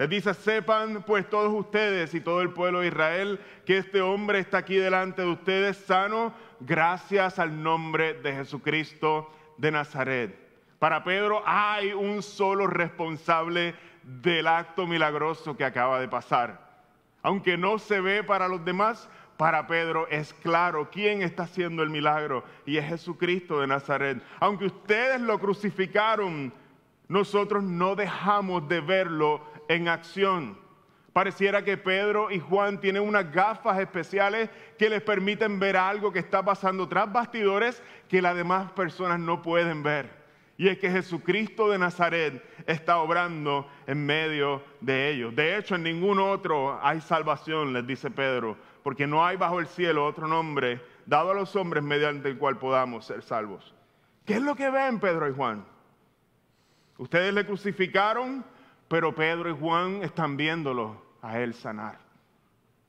Les 0.00 0.08
dice, 0.08 0.32
sepan 0.32 1.02
pues 1.02 1.28
todos 1.28 1.52
ustedes 1.52 2.14
y 2.14 2.22
todo 2.22 2.40
el 2.40 2.54
pueblo 2.54 2.80
de 2.80 2.86
Israel 2.86 3.38
que 3.66 3.76
este 3.76 4.00
hombre 4.00 4.38
está 4.38 4.56
aquí 4.56 4.76
delante 4.76 5.20
de 5.20 5.28
ustedes 5.28 5.76
sano 5.76 6.32
gracias 6.58 7.38
al 7.38 7.62
nombre 7.62 8.14
de 8.14 8.32
Jesucristo 8.32 9.30
de 9.58 9.70
Nazaret. 9.70 10.34
Para 10.78 11.04
Pedro 11.04 11.42
hay 11.44 11.92
un 11.92 12.22
solo 12.22 12.66
responsable 12.66 13.74
del 14.02 14.46
acto 14.46 14.86
milagroso 14.86 15.54
que 15.54 15.66
acaba 15.66 16.00
de 16.00 16.08
pasar. 16.08 16.58
Aunque 17.20 17.58
no 17.58 17.78
se 17.78 18.00
ve 18.00 18.24
para 18.24 18.48
los 18.48 18.64
demás, 18.64 19.06
para 19.36 19.66
Pedro 19.66 20.08
es 20.08 20.32
claro 20.32 20.88
quién 20.90 21.20
está 21.20 21.42
haciendo 21.42 21.82
el 21.82 21.90
milagro 21.90 22.42
y 22.64 22.78
es 22.78 22.86
Jesucristo 22.86 23.60
de 23.60 23.66
Nazaret. 23.66 24.22
Aunque 24.38 24.64
ustedes 24.64 25.20
lo 25.20 25.38
crucificaron, 25.38 26.54
nosotros 27.06 27.62
no 27.62 27.96
dejamos 27.96 28.66
de 28.66 28.80
verlo 28.80 29.49
en 29.70 29.86
acción. 29.86 30.58
Pareciera 31.12 31.62
que 31.62 31.76
Pedro 31.76 32.32
y 32.32 32.40
Juan 32.40 32.80
tienen 32.80 33.02
unas 33.02 33.30
gafas 33.32 33.78
especiales 33.78 34.50
que 34.76 34.90
les 34.90 35.00
permiten 35.00 35.60
ver 35.60 35.76
algo 35.76 36.12
que 36.12 36.18
está 36.18 36.44
pasando 36.44 36.88
tras 36.88 37.12
bastidores 37.12 37.80
que 38.08 38.20
las 38.20 38.34
demás 38.34 38.72
personas 38.72 39.20
no 39.20 39.42
pueden 39.42 39.84
ver. 39.84 40.10
Y 40.56 40.66
es 40.66 40.78
que 40.78 40.90
Jesucristo 40.90 41.70
de 41.70 41.78
Nazaret 41.78 42.44
está 42.66 42.98
obrando 42.98 43.68
en 43.86 44.04
medio 44.04 44.60
de 44.80 45.10
ellos. 45.10 45.36
De 45.36 45.56
hecho, 45.56 45.76
en 45.76 45.84
ningún 45.84 46.18
otro 46.18 46.80
hay 46.82 47.00
salvación, 47.00 47.72
les 47.72 47.86
dice 47.86 48.10
Pedro, 48.10 48.56
porque 48.82 49.06
no 49.06 49.24
hay 49.24 49.36
bajo 49.36 49.60
el 49.60 49.68
cielo 49.68 50.04
otro 50.04 50.26
nombre 50.26 50.80
dado 51.06 51.30
a 51.30 51.34
los 51.34 51.54
hombres 51.54 51.84
mediante 51.84 52.28
el 52.28 52.38
cual 52.38 52.58
podamos 52.58 53.06
ser 53.06 53.22
salvos. 53.22 53.72
¿Qué 54.24 54.34
es 54.34 54.42
lo 54.42 54.56
que 54.56 54.68
ven 54.68 54.98
Pedro 54.98 55.28
y 55.28 55.32
Juan? 55.32 55.64
Ustedes 56.98 57.32
le 57.32 57.46
crucificaron, 57.46 58.44
pero 58.90 59.14
Pedro 59.14 59.48
y 59.48 59.56
Juan 59.56 60.02
están 60.02 60.36
viéndolo 60.36 61.00
a 61.22 61.38
él 61.38 61.54
sanar. 61.54 62.00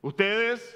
Ustedes 0.01 0.75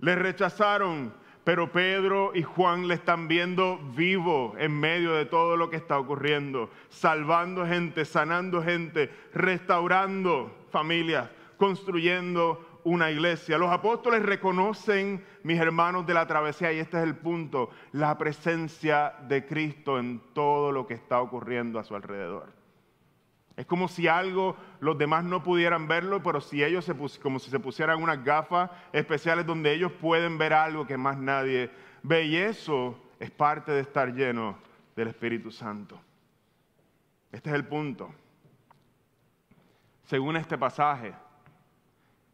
le 0.00 0.14
rechazaron, 0.14 1.14
pero 1.44 1.72
Pedro 1.72 2.32
y 2.34 2.42
Juan 2.42 2.86
le 2.86 2.92
están 2.92 3.26
viendo 3.26 3.78
vivo 3.96 4.54
en 4.58 4.78
medio 4.78 5.12
de 5.14 5.24
todo 5.24 5.56
lo 5.56 5.70
que 5.70 5.76
está 5.76 5.98
ocurriendo, 5.98 6.68
salvando 6.90 7.64
gente, 7.64 8.04
sanando 8.04 8.62
gente, 8.62 9.10
restaurando 9.32 10.54
familias, 10.70 11.30
construyendo 11.56 12.82
una 12.84 13.10
iglesia. 13.10 13.56
Los 13.56 13.70
apóstoles 13.70 14.22
reconocen, 14.22 15.24
mis 15.42 15.58
hermanos 15.58 16.06
de 16.06 16.12
la 16.12 16.26
travesía, 16.26 16.70
y 16.70 16.80
este 16.80 16.98
es 16.98 17.04
el 17.04 17.16
punto, 17.16 17.70
la 17.92 18.18
presencia 18.18 19.14
de 19.26 19.46
Cristo 19.46 19.98
en 19.98 20.20
todo 20.34 20.70
lo 20.70 20.86
que 20.86 20.92
está 20.92 21.22
ocurriendo 21.22 21.78
a 21.78 21.84
su 21.84 21.96
alrededor. 21.96 22.59
Es 23.60 23.66
como 23.66 23.88
si 23.88 24.08
algo 24.08 24.56
los 24.80 24.96
demás 24.96 25.22
no 25.22 25.42
pudieran 25.42 25.86
verlo, 25.86 26.22
pero 26.22 26.40
si 26.40 26.64
ellos 26.64 26.82
se 26.82 26.96
como 27.20 27.38
si 27.38 27.50
se 27.50 27.60
pusieran 27.60 28.02
unas 28.02 28.24
gafas 28.24 28.70
especiales 28.90 29.44
donde 29.44 29.74
ellos 29.74 29.92
pueden 29.92 30.38
ver 30.38 30.54
algo 30.54 30.86
que 30.86 30.96
más 30.96 31.18
nadie 31.18 31.70
ve. 32.02 32.24
Y 32.24 32.36
eso 32.36 32.98
es 33.18 33.30
parte 33.30 33.70
de 33.70 33.80
estar 33.80 34.14
lleno 34.14 34.56
del 34.96 35.08
Espíritu 35.08 35.50
Santo. 35.50 36.00
Este 37.30 37.50
es 37.50 37.54
el 37.54 37.66
punto. 37.66 38.10
Según 40.04 40.38
este 40.38 40.56
pasaje, 40.56 41.12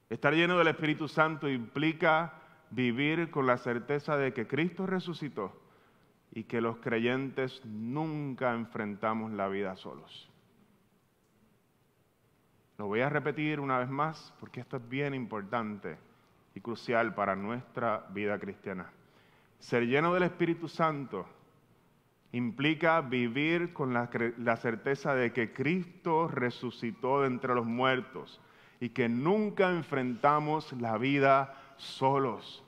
estar 0.08 0.32
lleno 0.32 0.56
del 0.56 0.68
Espíritu 0.68 1.08
Santo 1.08 1.48
implica 1.48 2.34
vivir 2.70 3.32
con 3.32 3.48
la 3.48 3.58
certeza 3.58 4.16
de 4.16 4.32
que 4.32 4.46
Cristo 4.46 4.86
resucitó 4.86 5.60
y 6.30 6.44
que 6.44 6.60
los 6.60 6.76
creyentes 6.76 7.64
nunca 7.64 8.54
enfrentamos 8.54 9.32
la 9.32 9.48
vida 9.48 9.74
solos. 9.74 10.30
Lo 12.78 12.86
voy 12.86 13.00
a 13.00 13.08
repetir 13.08 13.60
una 13.60 13.78
vez 13.78 13.88
más 13.88 14.32
porque 14.38 14.60
esto 14.60 14.76
es 14.76 14.88
bien 14.88 15.14
importante 15.14 15.96
y 16.54 16.60
crucial 16.60 17.14
para 17.14 17.34
nuestra 17.34 18.06
vida 18.10 18.38
cristiana. 18.38 18.90
Ser 19.58 19.86
lleno 19.86 20.12
del 20.12 20.24
Espíritu 20.24 20.68
Santo 20.68 21.26
implica 22.32 23.00
vivir 23.00 23.72
con 23.72 23.94
la, 23.94 24.56
certeza 24.56 25.14
de 25.14 25.32
que 25.32 25.52
Cristo 25.52 26.28
resucitó 26.28 27.22
de 27.22 27.28
entre 27.28 27.54
los 27.54 27.64
muertos 27.64 28.40
y 28.78 28.90
que 28.90 29.08
nunca 29.08 29.70
enfrentamos 29.70 30.72
la 30.74 30.98
vida 30.98 31.54
solos. 31.76 32.62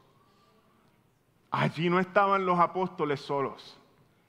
Allí 1.51 1.91
no 1.91 2.01
estaban 2.01 2.47
los 2.47 2.59
apóstoles 2.59 3.21
solos. 3.21 3.78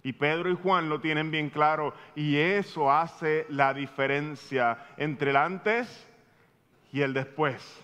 Y 0.02 0.14
Pedro 0.14 0.50
y 0.50 0.56
Juan 0.56 0.90
lo 0.90 1.02
tienen 1.02 1.30
bien 1.30 1.50
claro 1.50 1.94
y 2.16 2.38
eso 2.38 2.92
hace 2.92 3.46
la 3.50 3.74
diferencia 3.74 4.78
entre 4.98 5.32
el 5.32 5.36
antes 5.36 6.08
y 6.92 7.02
el 7.02 7.14
después. 7.14 7.84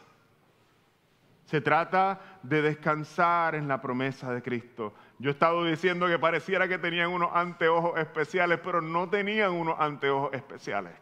Se 1.46 1.62
trata 1.62 2.20
de 2.42 2.62
descansar 2.62 3.54
en 3.56 3.68
la 3.68 3.82
promesa 3.82 4.34
de 4.34 4.42
Cristo. 4.42 4.94
Yo 5.20 5.30
he 5.30 5.34
estado 5.34 5.64
diciendo 5.64 6.08
que 6.08 6.18
pareciera 6.18 6.68
que 6.68 6.80
tenían 6.80 7.12
unos 7.12 7.30
anteojos 7.34 8.00
especiales, 8.00 8.60
pero 8.64 8.82
no 8.82 9.10
tenían 9.10 9.52
unos 9.52 9.80
anteojos 9.80 10.34
especiales. 10.34 10.94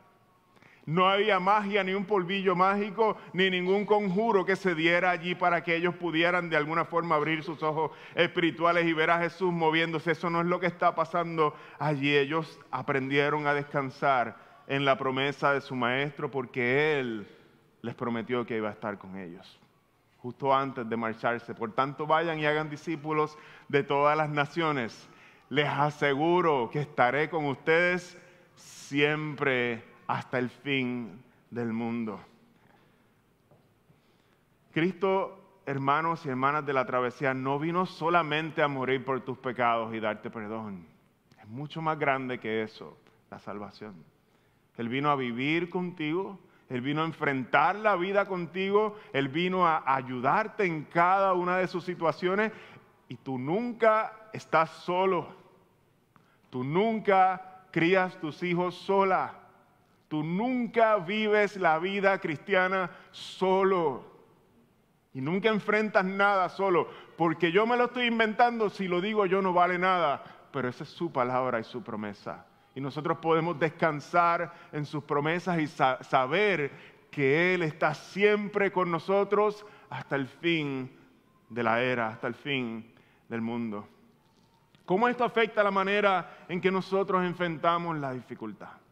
No 0.85 1.07
había 1.07 1.39
magia, 1.39 1.83
ni 1.83 1.93
un 1.93 2.05
polvillo 2.05 2.55
mágico, 2.55 3.17
ni 3.31 3.49
ningún 3.49 3.85
conjuro 3.85 4.45
que 4.45 4.57
se 4.57 4.75
diera 4.75 5.11
allí 5.11 5.33
para 5.33 5.63
que 5.63 5.75
ellos 5.75 5.95
pudieran 5.95 6.49
de 6.49 6.57
alguna 6.57 6.83
forma 6.83 7.15
abrir 7.15 7.41
sus 7.43 7.63
ojos 7.63 7.91
espirituales 8.15 8.85
y 8.85 8.93
ver 8.93 9.09
a 9.09 9.19
Jesús 9.19 9.53
moviéndose. 9.53 10.11
Eso 10.11 10.29
no 10.29 10.41
es 10.41 10.47
lo 10.47 10.59
que 10.59 10.67
está 10.67 10.93
pasando 10.93 11.55
allí. 11.79 12.13
Ellos 12.13 12.59
aprendieron 12.69 13.47
a 13.47 13.53
descansar 13.53 14.37
en 14.67 14.83
la 14.83 14.97
promesa 14.97 15.53
de 15.53 15.61
su 15.61 15.73
maestro 15.75 16.29
porque 16.29 16.99
Él 16.99 17.27
les 17.81 17.95
prometió 17.95 18.45
que 18.45 18.57
iba 18.57 18.69
a 18.69 18.73
estar 18.73 18.97
con 18.97 19.17
ellos 19.17 19.59
justo 20.23 20.55
antes 20.55 20.87
de 20.87 20.95
marcharse. 20.95 21.53
Por 21.53 21.73
tanto, 21.73 22.07
vayan 22.07 22.39
y 22.39 22.45
hagan 22.45 22.69
discípulos 22.69 23.37
de 23.67 23.83
todas 23.83 24.15
las 24.15 24.29
naciones. 24.29 25.09
Les 25.49 25.67
aseguro 25.67 26.69
que 26.71 26.79
estaré 26.79 27.29
con 27.29 27.45
ustedes 27.45 28.17
siempre 28.55 29.83
hasta 30.13 30.37
el 30.37 30.51
fin 30.51 31.23
del 31.49 31.73
mundo. 31.73 32.19
Cristo, 34.71 35.61
hermanos 35.65 36.23
y 36.23 36.29
hermanas 36.29 36.63
de 36.67 36.73
la 36.73 36.85
travesía, 36.85 37.33
no 37.33 37.57
vino 37.57 37.87
solamente 37.87 38.61
a 38.61 38.67
morir 38.67 39.03
por 39.03 39.21
tus 39.21 39.39
pecados 39.39 39.91
y 39.91 39.99
darte 39.99 40.29
perdón. 40.29 40.85
Es 41.41 41.47
mucho 41.47 41.81
más 41.81 41.97
grande 41.97 42.39
que 42.39 42.61
eso, 42.61 42.95
la 43.31 43.39
salvación. 43.39 43.95
Él 44.77 44.87
vino 44.87 45.09
a 45.09 45.15
vivir 45.15 45.71
contigo, 45.71 46.37
Él 46.69 46.81
vino 46.81 47.01
a 47.01 47.05
enfrentar 47.05 47.75
la 47.75 47.95
vida 47.95 48.27
contigo, 48.27 48.95
Él 49.13 49.29
vino 49.29 49.65
a 49.65 49.95
ayudarte 49.95 50.65
en 50.65 50.83
cada 50.83 51.33
una 51.33 51.57
de 51.57 51.67
sus 51.67 51.85
situaciones 51.85 52.51
y 53.07 53.15
tú 53.15 53.39
nunca 53.39 54.29
estás 54.31 54.69
solo. 54.69 55.35
Tú 56.51 56.63
nunca 56.63 57.63
crías 57.71 58.19
tus 58.19 58.43
hijos 58.43 58.75
sola. 58.75 59.39
Tú 60.13 60.21
nunca 60.21 60.97
vives 60.97 61.57
la 61.57 61.79
vida 61.79 62.19
cristiana 62.19 62.91
solo. 63.09 64.05
Y 65.11 65.21
nunca 65.21 65.49
enfrentas 65.49 66.05
nada 66.05 66.49
solo. 66.49 66.87
Porque 67.17 67.51
yo 67.51 67.65
me 67.65 67.75
lo 67.75 67.85
estoy 67.85 68.05
inventando, 68.05 68.69
si 68.69 68.87
lo 68.87 69.01
digo 69.01 69.25
yo 69.25 69.41
no 69.41 69.53
vale 69.53 69.79
nada. 69.79 70.23
Pero 70.51 70.69
esa 70.69 70.83
es 70.83 70.91
su 70.91 71.11
palabra 71.11 71.59
y 71.59 71.63
su 71.63 71.81
promesa. 71.81 72.45
Y 72.75 72.79
nosotros 72.79 73.17
podemos 73.17 73.57
descansar 73.57 74.53
en 74.71 74.85
sus 74.85 75.03
promesas 75.03 75.59
y 75.59 75.65
saber 75.65 76.69
que 77.09 77.55
Él 77.55 77.63
está 77.63 77.95
siempre 77.95 78.71
con 78.71 78.91
nosotros 78.91 79.65
hasta 79.89 80.15
el 80.15 80.27
fin 80.27 80.95
de 81.49 81.63
la 81.63 81.81
era, 81.81 82.09
hasta 82.09 82.27
el 82.27 82.35
fin 82.35 82.93
del 83.27 83.41
mundo. 83.41 83.89
¿Cómo 84.85 85.07
esto 85.07 85.23
afecta 85.23 85.63
la 85.63 85.71
manera 85.71 86.45
en 86.47 86.61
que 86.61 86.69
nosotros 86.69 87.25
enfrentamos 87.25 87.97
la 87.97 88.13
dificultad? 88.13 88.82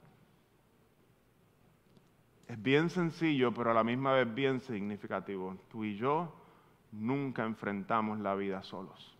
Es 2.51 2.61
bien 2.61 2.89
sencillo, 2.89 3.53
pero 3.53 3.71
a 3.71 3.73
la 3.73 3.81
misma 3.81 4.11
vez 4.11 4.35
bien 4.35 4.59
significativo. 4.59 5.55
Tú 5.71 5.85
y 5.85 5.95
yo 5.95 6.35
nunca 6.91 7.45
enfrentamos 7.45 8.19
la 8.19 8.35
vida 8.35 8.61
solos. 8.61 9.15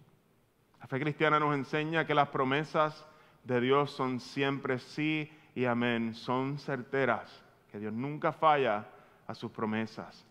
La 0.82 0.88
fe 0.88 1.00
cristiana 1.00 1.39
nos 1.39 1.56
enseña 1.56 2.06
que 2.06 2.13
las 2.13 2.28
promesas 2.28 3.08
de 3.46 3.62
Dios 3.62 3.89
son 3.91 4.20
siempre 4.20 4.80
sí 4.80 5.32
y 5.56 5.63
amén 5.63 6.13
son 6.13 6.60
certeras, 6.60 7.41
que 7.72 7.80
Dios 7.80 7.94
nunca 7.94 8.34
falla 8.34 8.89
a 9.26 9.34
sus 9.34 9.50
promesas, 9.50 10.26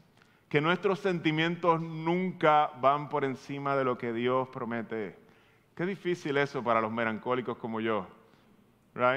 que 0.50 0.60
nuestros 0.60 0.98
sentimientos 0.98 1.80
nunca 1.80 2.70
van 2.82 3.08
por 3.08 3.24
encima 3.24 3.76
de 3.76 3.84
lo 3.84 3.96
que 3.96 4.12
Dios 4.12 4.46
promete. 4.50 5.18
Qué 5.74 5.86
difícil 5.86 6.36
eso 6.36 6.62
para 6.62 6.82
los 6.82 6.92
melancólicos 6.92 7.56
como 7.56 7.80
yo, 7.80 8.06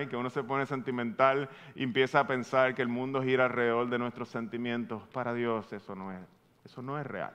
que 0.09 0.15
uno 0.15 0.29
se 0.29 0.43
pone 0.43 0.65
sentimental 0.65 1.49
y 1.75 1.83
empieza 1.83 2.21
a 2.21 2.27
pensar 2.27 2.73
que 2.73 2.81
el 2.81 2.87
mundo 2.87 3.21
gira 3.21 3.45
alrededor 3.45 3.89
de 3.89 3.99
nuestros 3.99 4.29
sentimientos. 4.29 5.03
Para 5.11 5.33
Dios 5.33 5.71
eso 5.73 5.93
no 5.93 6.11
es, 6.11 6.19
eso 6.65 6.81
no 6.81 6.97
es 6.97 7.05
real. 7.05 7.33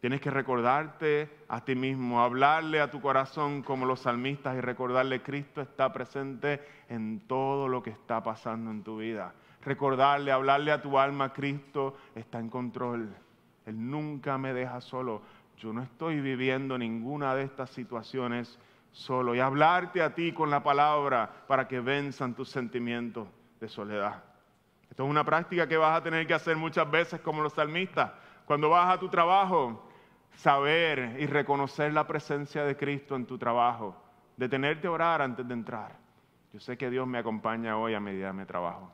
Tienes 0.00 0.20
que 0.20 0.30
recordarte 0.30 1.28
a 1.48 1.64
ti 1.64 1.74
mismo, 1.74 2.22
hablarle 2.22 2.80
a 2.80 2.90
tu 2.90 3.00
corazón 3.00 3.62
como 3.62 3.84
los 3.84 4.00
salmistas 4.00 4.56
y 4.56 4.60
recordarle 4.60 5.22
Cristo 5.22 5.60
está 5.60 5.92
presente 5.92 6.60
en 6.88 7.20
todo 7.26 7.68
lo 7.68 7.82
que 7.82 7.90
está 7.90 8.22
pasando 8.22 8.70
en 8.70 8.82
tu 8.82 8.98
vida. 8.98 9.34
Recordarle, 9.62 10.32
hablarle 10.32 10.72
a 10.72 10.80
tu 10.80 10.98
alma, 10.98 11.32
Cristo 11.34 11.96
está 12.14 12.38
en 12.38 12.48
control. 12.48 13.14
Él 13.66 13.90
nunca 13.90 14.38
me 14.38 14.54
deja 14.54 14.80
solo. 14.80 15.20
Yo 15.58 15.74
no 15.74 15.82
estoy 15.82 16.20
viviendo 16.20 16.78
ninguna 16.78 17.34
de 17.34 17.42
estas 17.42 17.68
situaciones 17.70 18.58
solo. 18.92 19.34
Y 19.34 19.40
hablarte 19.40 20.02
a 20.02 20.14
ti 20.14 20.32
con 20.32 20.50
la 20.50 20.62
palabra 20.62 21.30
para 21.46 21.66
que 21.66 21.80
venzan 21.80 22.34
tus 22.34 22.48
sentimientos 22.48 23.28
de 23.60 23.68
soledad. 23.68 24.22
Esto 24.88 25.04
es 25.04 25.10
una 25.10 25.24
práctica 25.24 25.68
que 25.68 25.76
vas 25.76 25.96
a 25.96 26.02
tener 26.02 26.26
que 26.26 26.34
hacer 26.34 26.56
muchas 26.56 26.90
veces 26.90 27.20
como 27.20 27.42
los 27.42 27.52
salmistas. 27.52 28.12
Cuando 28.44 28.68
vas 28.70 28.92
a 28.92 28.98
tu 28.98 29.08
trabajo, 29.08 29.88
saber 30.34 31.16
y 31.20 31.26
reconocer 31.26 31.92
la 31.92 32.06
presencia 32.06 32.64
de 32.64 32.76
Cristo 32.76 33.14
en 33.14 33.26
tu 33.26 33.38
trabajo, 33.38 33.96
detenerte 34.36 34.88
a 34.88 34.90
orar 34.90 35.22
antes 35.22 35.46
de 35.46 35.54
entrar. 35.54 35.96
Yo 36.52 36.58
sé 36.58 36.76
que 36.76 36.90
Dios 36.90 37.06
me 37.06 37.18
acompaña 37.18 37.78
hoy 37.78 37.94
a 37.94 38.00
medida 38.00 38.28
de 38.28 38.32
mi 38.32 38.44
trabajo. 38.44 38.92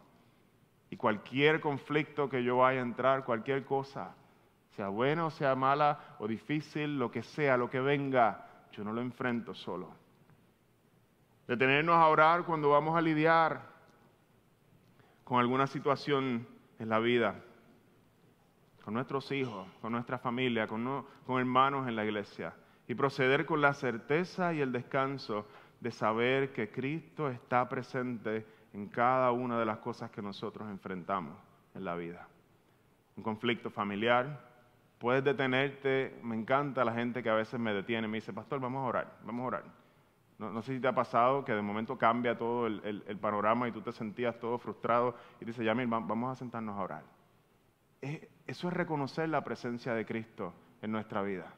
Y 0.91 0.97
cualquier 0.97 1.61
conflicto 1.61 2.29
que 2.29 2.45
yo 2.45 2.59
vaya 2.59 2.81
a 2.81 2.83
entrar, 2.83 3.25
cualquier 3.25 3.65
cosa, 3.65 4.15
sea 4.71 4.89
buena 4.89 5.27
o 5.27 5.31
sea 5.31 5.55
mala 5.55 6.17
o 6.19 6.29
difícil, 6.29 6.99
lo 6.99 7.11
que 7.11 7.23
sea, 7.23 7.57
lo 7.57 7.71
que 7.71 7.81
venga, 7.81 8.47
yo 8.77 8.85
no 8.85 8.93
lo 8.93 9.01
enfrento 9.01 9.55
solo. 9.55 9.91
Detenernos 11.49 11.97
a 11.97 12.09
orar 12.09 12.45
cuando 12.45 12.71
vamos 12.71 12.97
a 12.97 13.01
lidiar 13.01 13.63
con 15.25 15.41
alguna 15.41 15.67
situación 15.67 16.47
en 16.79 16.89
la 16.89 16.99
vida 16.99 17.43
con 18.87 18.95
nuestros 18.95 19.33
hijos, 19.33 19.67
con 19.83 19.91
nuestra 19.91 20.17
familia, 20.17 20.69
con, 20.69 21.05
hermanos 21.27 21.89
en 21.89 21.97
la 21.97 22.05
iglesia. 22.05 22.55
Y 22.87 22.95
proceder 22.95 23.45
con 23.45 23.61
la 23.61 23.75
certeza 23.75 24.55
y 24.55 24.61
el 24.61 24.71
descanso 24.71 25.45
de 25.81 25.91
saber 25.91 26.53
que 26.53 26.71
Cristo 26.71 27.29
está 27.29 27.69
presente 27.69 28.47
en 28.73 28.87
cada 28.87 29.33
una 29.33 29.59
de 29.59 29.65
las 29.65 29.79
cosas 29.79 30.13
que 30.13 30.23
nosotros 30.23 30.69
enfrentamos 30.71 31.37
en 31.75 31.85
la 31.85 31.97
vida. 31.97 32.29
Un 33.17 33.25
conflicto 33.25 33.69
familiar, 33.69 34.46
puedes 34.99 35.25
detenerte, 35.25 36.19
me 36.23 36.37
encanta 36.37 36.85
la 36.85 36.93
gente 36.93 37.23
que 37.23 37.31
a 37.31 37.35
veces 37.35 37.59
me 37.61 37.73
detiene, 37.73 38.09
me 38.09 38.19
dice, 38.19 38.33
pastor, 38.33 38.61
vamos 38.61 38.85
a 38.85 38.89
orar, 38.89 39.17
vamos 39.25 39.45
a 39.45 39.47
orar. 39.47 39.65
No, 40.39 40.61
sé 40.63 40.75
si 40.75 40.81
te 40.81 40.89
ha 40.89 40.95
pasado 40.95 41.45
que 41.45 41.53
de 41.53 41.63
momento 41.63 41.97
cambia 41.97 42.37
todo 42.37 42.67
el, 42.67 43.19
panorama 43.21 43.69
y 43.69 43.73
tú 43.73 43.81
te 43.81 43.93
sentías 43.93 44.39
todo 44.39 44.59
frustrado 44.59 45.15
y 45.41 45.47
dices, 45.47 45.65
ya, 45.65 45.73
vamos 45.73 46.33
a 46.33 46.35
sentarnos 46.35 46.77
a 46.77 46.83
orar 46.83 47.17
eso 48.47 48.69
es 48.69 48.75
reconocer 48.75 49.29
la 49.29 49.43
presencia 49.43 49.95
de 49.95 50.05
Cristo 50.05 50.53
en 50.83 50.93
nuestra 50.93 51.23
vida. 51.23 51.53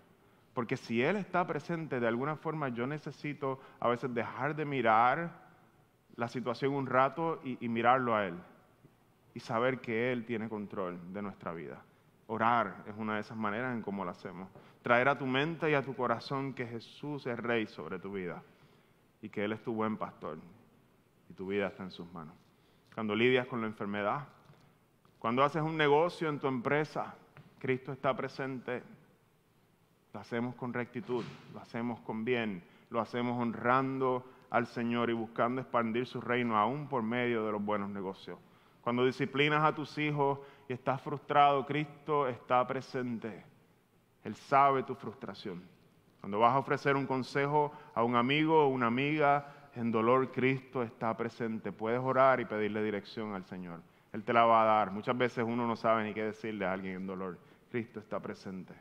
Porque 0.55 0.77
si 0.77 1.03
Él 1.03 1.16
está 1.16 1.46
presente, 1.46 2.01
de 2.01 2.09
alguna 2.09 2.37
forma 2.37 2.68
yo 2.68 2.87
necesito 2.87 3.61
a 3.79 3.88
veces 3.88 4.12
dejar 4.12 4.57
de 4.57 4.64
mirar 4.64 5.48
la 6.16 6.29
situación 6.29 6.72
un 6.72 6.87
rato 6.87 7.40
y 7.44 7.68
mirarlo 7.68 8.16
a 8.16 8.27
Él. 8.27 8.35
Y 9.35 9.40
saber 9.40 9.81
que 9.81 10.11
Él 10.12 10.24
tiene 10.24 10.48
control 10.48 11.12
de 11.12 11.22
nuestra 11.22 11.53
vida. 11.53 11.85
Orar 12.31 12.85
es 12.87 12.95
una 12.99 13.14
de 13.14 13.23
esas 13.23 13.38
maneras 13.38 13.75
en 13.75 13.81
cómo 13.81 14.05
lo 14.05 14.11
hacemos. 14.11 14.49
Traer 14.83 15.09
a 15.09 15.19
tu 15.19 15.27
mente 15.27 15.71
y 15.71 15.75
a 15.75 15.83
tu 15.83 15.97
corazón 15.97 16.53
que 16.53 16.67
Jesús 16.67 17.27
es 17.27 17.38
Rey 17.38 17.67
sobre 17.67 17.99
tu 17.99 18.12
vida 18.12 18.43
y 19.23 19.31
que 19.31 19.45
Él 19.45 19.53
es 19.53 19.62
tu 19.62 19.73
buen 19.73 19.97
pastor 19.97 20.38
y 21.31 21.33
tu 21.33 21.47
vida 21.47 21.69
está 21.69 21.85
en 21.85 21.91
sus 21.91 22.11
manos. 22.12 22.35
Cuando 22.95 23.14
lidias 23.14 23.47
con 23.47 23.62
la 23.62 23.67
enfermedad, 23.67 24.29
cuando 25.19 25.43
haces 25.43 25.62
un 25.62 25.79
negocio 25.79 26.29
en 26.29 26.38
tu 26.38 26.49
empresa, 26.49 27.14
Cristo 27.59 27.93
está 27.93 28.14
presente. 28.14 28.83
Lo 30.12 30.21
hacemos 30.21 30.55
con 30.55 30.75
rectitud, 30.75 31.25
lo 31.55 31.61
hacemos 31.61 31.99
con 32.01 32.27
bien, 32.27 32.62
lo 32.91 33.01
hacemos 33.01 33.41
honrando 33.41 34.25
al 34.51 34.67
Señor 34.67 35.09
y 35.09 35.14
buscando 35.14 35.62
expandir 35.62 36.07
su 36.07 36.21
reino 36.21 36.59
aún 36.59 36.88
por 36.88 37.03
medio 37.03 37.47
de 37.47 37.53
los 37.53 37.64
buenos 37.64 37.88
negocios. 37.88 38.38
Cuando 38.83 39.05
disciplinas 39.05 39.64
a 39.64 39.75
tus 39.75 39.97
hijos 39.99 40.38
y 40.68 40.74
estás 40.74 41.00
frustrado, 41.00 41.64
Cristo 41.64 42.28
está 42.28 42.66
presente. 42.66 43.42
Él 44.22 44.35
sabe 44.35 44.83
tu 44.83 44.94
frustración. 44.94 45.62
Cuando 46.20 46.38
vas 46.38 46.54
a 46.54 46.59
ofrecer 46.59 46.94
un 46.94 47.07
consejo 47.07 47.72
a 47.94 48.02
un 48.02 48.16
amigo 48.16 48.64
o 48.64 48.68
una 48.68 48.88
amiga 48.88 49.70
en 49.74 49.90
dolor, 49.90 50.31
Cristo 50.31 50.83
está 50.83 51.16
presente. 51.16 51.72
Puedes 51.72 52.00
orar 52.00 52.40
y 52.40 52.44
pedirle 52.44 52.83
dirección 52.83 53.35
al 53.35 53.44
Señor. 53.44 53.81
Él 54.12 54.24
te 54.24 54.33
la 54.33 54.44
va 54.44 54.62
a 54.62 54.66
dar. 54.66 54.90
Muchas 54.90 55.16
veces 55.16 55.44
uno 55.46 55.66
no 55.66 55.76
sabe 55.76 56.04
ni 56.04 56.12
qué 56.12 56.24
decirle 56.24 56.66
a 56.66 56.72
alguien 56.72 56.96
en 56.96 57.07
dolor. 57.07 57.38
Cristo 57.70 58.00
está 58.00 58.20
presente. 58.20 58.74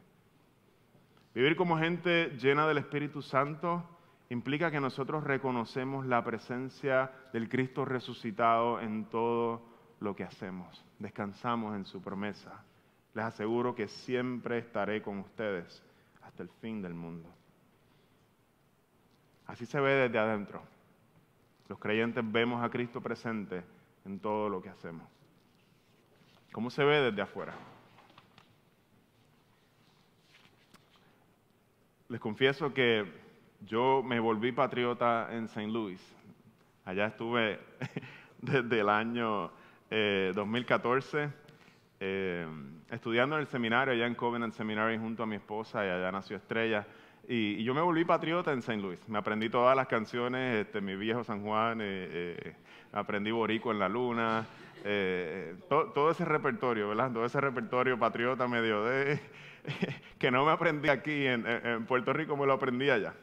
Vivir 1.34 1.56
como 1.56 1.78
gente 1.78 2.32
llena 2.38 2.68
del 2.68 2.80
Espíritu 2.80 3.22
Santo 3.22 3.84
implica 4.30 4.72
que 4.72 4.82
nosotros 4.82 5.24
reconocemos 5.24 6.06
la 6.06 6.24
presencia 6.24 7.12
del 7.32 7.48
Cristo 7.48 7.86
resucitado 7.86 8.82
en 8.82 9.06
todo 9.06 9.62
lo 10.00 10.16
que 10.16 10.24
hacemos. 10.24 10.84
Descansamos 11.00 11.76
en 11.76 11.86
su 11.86 12.02
promesa. 12.02 12.64
Les 13.14 13.26
aseguro 13.26 13.74
que 13.76 13.88
siempre 13.88 14.60
estaré 14.60 15.02
con 15.02 15.20
ustedes 15.20 15.84
hasta 16.24 16.44
el 16.44 16.50
fin 16.62 16.82
del 16.82 16.94
mundo. 16.94 17.30
Así 19.48 19.66
se 19.66 19.80
ve 19.80 19.94
desde 19.94 20.20
adentro. 20.20 20.62
Los 21.68 21.80
creyentes 21.80 22.24
vemos 22.32 22.64
a 22.64 22.70
Cristo 22.70 23.02
presente 23.02 23.64
en 24.06 24.20
todo 24.20 24.50
lo 24.50 24.62
que 24.62 24.70
hacemos. 24.70 25.08
¿Cómo 26.52 26.70
se 26.70 26.84
ve 26.84 27.02
desde 27.02 27.22
afuera? 27.22 27.54
Les 32.10 32.22
confieso 32.22 32.74
que 32.74 33.06
yo 33.66 34.02
me 34.04 34.20
volví 34.20 34.52
patriota 34.52 35.28
en 35.32 35.46
St. 35.46 35.68
Louis. 35.68 36.02
Allá 36.86 37.08
estuve 37.08 37.60
desde 38.42 38.80
el 38.80 38.90
año 38.90 39.52
2014 39.90 41.24
eh, 41.24 41.30
eh, 42.00 42.48
estudiando 42.92 43.36
en 43.36 43.42
el 43.42 43.48
seminario, 43.48 43.94
allá 43.94 44.06
en 44.06 44.16
Covenant 44.16 44.54
Seminary 44.54 44.98
junto 44.98 45.24
a 45.24 45.26
mi 45.26 45.36
esposa 45.36 45.86
y 45.86 45.90
allá 45.90 46.12
nació 46.12 46.38
Estrella. 46.38 46.86
Y, 47.28 47.64
yo 47.64 47.74
me 47.74 47.82
volví 47.82 48.06
patriota 48.06 48.54
en 48.54 48.60
St. 48.60 48.78
Louis. 48.78 49.00
Me 49.10 49.18
aprendí 49.18 49.50
todas 49.50 49.76
las 49.76 49.88
canciones, 49.88 50.66
este, 50.66 50.80
mi 50.80 50.96
viejo 50.96 51.24
San 51.24 51.44
Juan, 51.44 51.80
eh, 51.82 52.56
aprendí 52.94 53.32
Borico 53.32 53.72
en 53.72 53.80
la 53.80 53.90
Luna, 53.90 54.46
eh, 54.84 55.56
todo 55.68 56.12
ese 56.12 56.24
repertorio, 56.24 56.90
¿verdad? 56.90 57.12
Todo 57.12 57.26
ese 57.26 57.42
repertorio 57.42 57.98
patriota 58.00 58.48
medio 58.48 58.84
de 58.86 59.20
que 60.20 60.32
no 60.32 60.46
me 60.46 60.52
aprendí 60.52 60.90
aquí 60.90 61.26
en, 61.26 61.86
Puerto 61.86 62.14
Rico, 62.14 62.38
me 62.38 62.46
lo 62.46 62.54
aprendí 62.54 62.90
allá. 62.90 63.14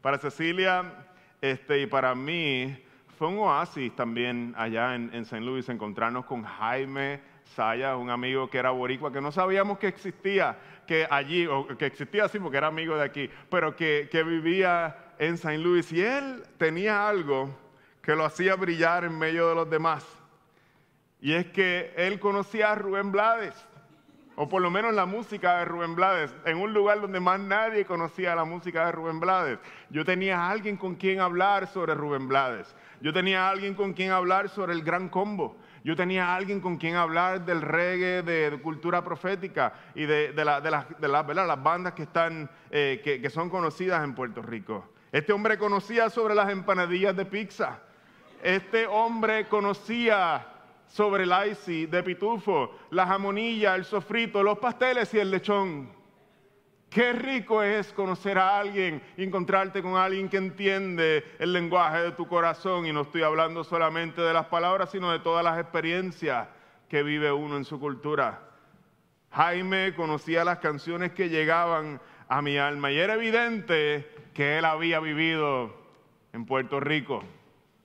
Para 0.00 0.18
Cecilia 0.18 1.06
este, 1.40 1.82
y 1.82 1.86
para 1.86 2.14
mí 2.14 2.74
fue 3.22 3.28
un 3.28 3.38
oasis 3.38 3.94
también 3.94 4.52
allá 4.56 4.96
en, 4.96 5.08
en 5.14 5.22
St. 5.22 5.40
Louis 5.42 5.68
encontrarnos 5.68 6.24
con 6.24 6.42
Jaime 6.42 7.20
Saya, 7.54 7.96
un 7.96 8.10
amigo 8.10 8.50
que 8.50 8.58
era 8.58 8.72
boricua, 8.72 9.12
que 9.12 9.20
no 9.20 9.30
sabíamos 9.30 9.78
que 9.78 9.86
existía 9.86 10.58
que 10.88 11.06
allí, 11.08 11.46
o 11.46 11.68
que 11.78 11.86
existía 11.86 12.24
así 12.24 12.40
porque 12.40 12.56
era 12.56 12.66
amigo 12.66 12.96
de 12.96 13.04
aquí, 13.04 13.30
pero 13.48 13.76
que, 13.76 14.08
que 14.10 14.24
vivía 14.24 15.14
en 15.20 15.34
St. 15.34 15.56
Louis 15.58 15.92
y 15.92 16.00
él 16.00 16.42
tenía 16.58 17.08
algo 17.08 17.56
que 18.02 18.16
lo 18.16 18.24
hacía 18.24 18.56
brillar 18.56 19.04
en 19.04 19.16
medio 19.16 19.50
de 19.50 19.54
los 19.54 19.70
demás. 19.70 20.04
Y 21.20 21.34
es 21.34 21.46
que 21.46 21.94
él 21.96 22.18
conocía 22.18 22.72
a 22.72 22.74
Rubén 22.74 23.12
Blades, 23.12 23.54
o 24.36 24.48
por 24.48 24.62
lo 24.62 24.70
menos 24.70 24.94
la 24.94 25.06
música 25.06 25.58
de 25.58 25.64
Rubén 25.64 25.94
Blades, 25.94 26.34
en 26.44 26.58
un 26.58 26.72
lugar 26.72 27.00
donde 27.00 27.20
más 27.20 27.38
nadie 27.40 27.84
conocía 27.84 28.34
la 28.34 28.44
música 28.44 28.86
de 28.86 28.92
Rubén 28.92 29.20
Blades. 29.20 29.58
Yo 29.90 30.04
tenía 30.04 30.48
alguien 30.48 30.76
con 30.76 30.94
quien 30.94 31.20
hablar 31.20 31.66
sobre 31.66 31.94
Rubén 31.94 32.28
Blades. 32.28 32.74
Yo 33.00 33.12
tenía 33.12 33.48
alguien 33.48 33.74
con 33.74 33.92
quien 33.92 34.10
hablar 34.10 34.48
sobre 34.48 34.72
el 34.72 34.82
Gran 34.82 35.08
Combo. 35.08 35.56
Yo 35.84 35.96
tenía 35.96 36.34
alguien 36.34 36.60
con 36.60 36.76
quien 36.76 36.94
hablar 36.94 37.44
del 37.44 37.60
reggae, 37.60 38.22
de, 38.22 38.58
cultura 38.62 39.02
profética 39.02 39.74
y 39.94 40.06
de, 40.06 40.32
las 40.34 41.62
bandas 41.62 41.92
que, 41.94 42.04
están, 42.04 42.48
eh, 42.70 43.00
que 43.02 43.30
son 43.30 43.50
conocidas 43.50 44.04
en 44.04 44.14
Puerto 44.14 44.42
Rico. 44.42 44.88
Este 45.10 45.32
hombre 45.32 45.58
conocía 45.58 46.08
sobre 46.08 46.34
las 46.34 46.48
empanadillas 46.50 47.14
de 47.14 47.26
pizza. 47.26 47.80
Este 48.42 48.86
hombre 48.86 49.46
conocía 49.46 50.51
sobre 50.92 51.24
el 51.24 51.32
icy 51.50 51.86
de 51.86 52.02
pitufo, 52.02 52.70
la 52.90 53.06
jamonilla, 53.06 53.74
el 53.74 53.86
sofrito, 53.86 54.42
los 54.42 54.58
pasteles 54.58 55.12
y 55.14 55.18
el 55.20 55.30
lechón. 55.30 55.90
Qué 56.90 57.14
rico 57.14 57.62
es 57.62 57.94
conocer 57.94 58.36
a 58.36 58.58
alguien, 58.58 59.02
encontrarte 59.16 59.80
con 59.80 59.96
alguien 59.96 60.28
que 60.28 60.36
entiende 60.36 61.24
el 61.38 61.54
lenguaje 61.54 62.02
de 62.02 62.12
tu 62.12 62.28
corazón. 62.28 62.84
Y 62.84 62.92
no 62.92 63.00
estoy 63.00 63.22
hablando 63.22 63.64
solamente 63.64 64.20
de 64.20 64.34
las 64.34 64.46
palabras, 64.48 64.90
sino 64.90 65.10
de 65.10 65.20
todas 65.20 65.42
las 65.42 65.58
experiencias 65.58 66.48
que 66.90 67.02
vive 67.02 67.32
uno 67.32 67.56
en 67.56 67.64
su 67.64 67.80
cultura. 67.80 68.40
Jaime 69.30 69.94
conocía 69.94 70.44
las 70.44 70.58
canciones 70.58 71.12
que 71.12 71.30
llegaban 71.30 72.02
a 72.28 72.42
mi 72.42 72.58
alma 72.58 72.92
y 72.92 72.98
era 72.98 73.14
evidente 73.14 74.06
que 74.34 74.58
él 74.58 74.66
había 74.66 75.00
vivido 75.00 75.74
en 76.34 76.44
Puerto 76.44 76.80
Rico. 76.80 77.24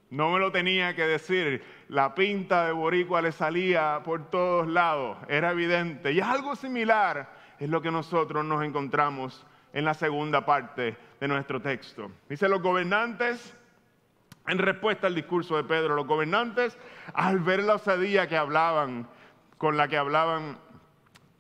No 0.09 0.31
me 0.31 0.39
lo 0.39 0.51
tenía 0.51 0.95
que 0.95 1.03
decir, 1.03 1.63
la 1.89 2.13
pinta 2.15 2.65
de 2.65 2.73
boricua 2.73 3.21
le 3.21 3.31
salía 3.31 4.01
por 4.03 4.29
todos 4.29 4.67
lados, 4.67 5.17
era 5.29 5.51
evidente. 5.51 6.11
Y 6.11 6.19
algo 6.19 6.55
similar 6.55 7.29
es 7.59 7.69
lo 7.69 7.81
que 7.81 7.91
nosotros 7.91 8.43
nos 8.43 8.63
encontramos 8.63 9.45
en 9.73 9.85
la 9.85 9.93
segunda 9.93 10.45
parte 10.45 10.97
de 11.19 11.27
nuestro 11.27 11.61
texto. 11.61 12.11
Dice, 12.29 12.49
los 12.49 12.61
gobernantes, 12.61 13.55
en 14.47 14.57
respuesta 14.57 15.07
al 15.07 15.15
discurso 15.15 15.55
de 15.55 15.63
Pedro, 15.63 15.95
los 15.95 16.07
gobernantes, 16.07 16.77
al 17.13 17.39
ver 17.39 17.63
la 17.63 17.75
osadía 17.75 18.27
que 18.27 18.37
hablaban, 18.37 19.07
con 19.57 19.77
la 19.77 19.87
que 19.87 19.97
hablaban 19.97 20.57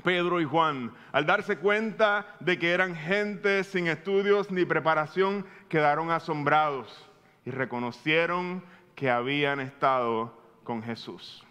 Pedro 0.03 0.39
y 0.39 0.45
Juan, 0.45 0.93
al 1.11 1.25
darse 1.25 1.57
cuenta 1.57 2.37
de 2.39 2.57
que 2.57 2.71
eran 2.71 2.95
gente 2.95 3.63
sin 3.63 3.87
estudios 3.87 4.51
ni 4.51 4.65
preparación, 4.65 5.45
quedaron 5.69 6.11
asombrados 6.11 7.09
y 7.45 7.51
reconocieron 7.51 8.63
que 8.97 9.11
habían 9.11 9.59
estado 9.59 10.33
con 10.63 10.81
Jesús. 10.81 11.45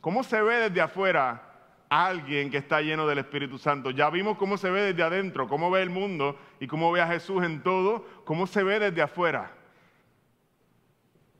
¿Cómo 0.00 0.24
se 0.24 0.42
ve 0.42 0.56
desde 0.56 0.80
afuera 0.80 1.40
alguien 1.88 2.50
que 2.50 2.56
está 2.56 2.80
lleno 2.80 3.06
del 3.06 3.18
Espíritu 3.18 3.58
Santo? 3.58 3.92
Ya 3.92 4.10
vimos 4.10 4.36
cómo 4.38 4.56
se 4.56 4.68
ve 4.68 4.82
desde 4.82 5.04
adentro, 5.04 5.46
cómo 5.46 5.70
ve 5.70 5.82
el 5.82 5.90
mundo 5.90 6.36
y 6.58 6.66
cómo 6.66 6.90
ve 6.90 7.00
a 7.00 7.06
Jesús 7.06 7.44
en 7.44 7.62
todo, 7.62 8.04
cómo 8.24 8.48
se 8.48 8.64
ve 8.64 8.80
desde 8.80 9.02
afuera. 9.02 9.52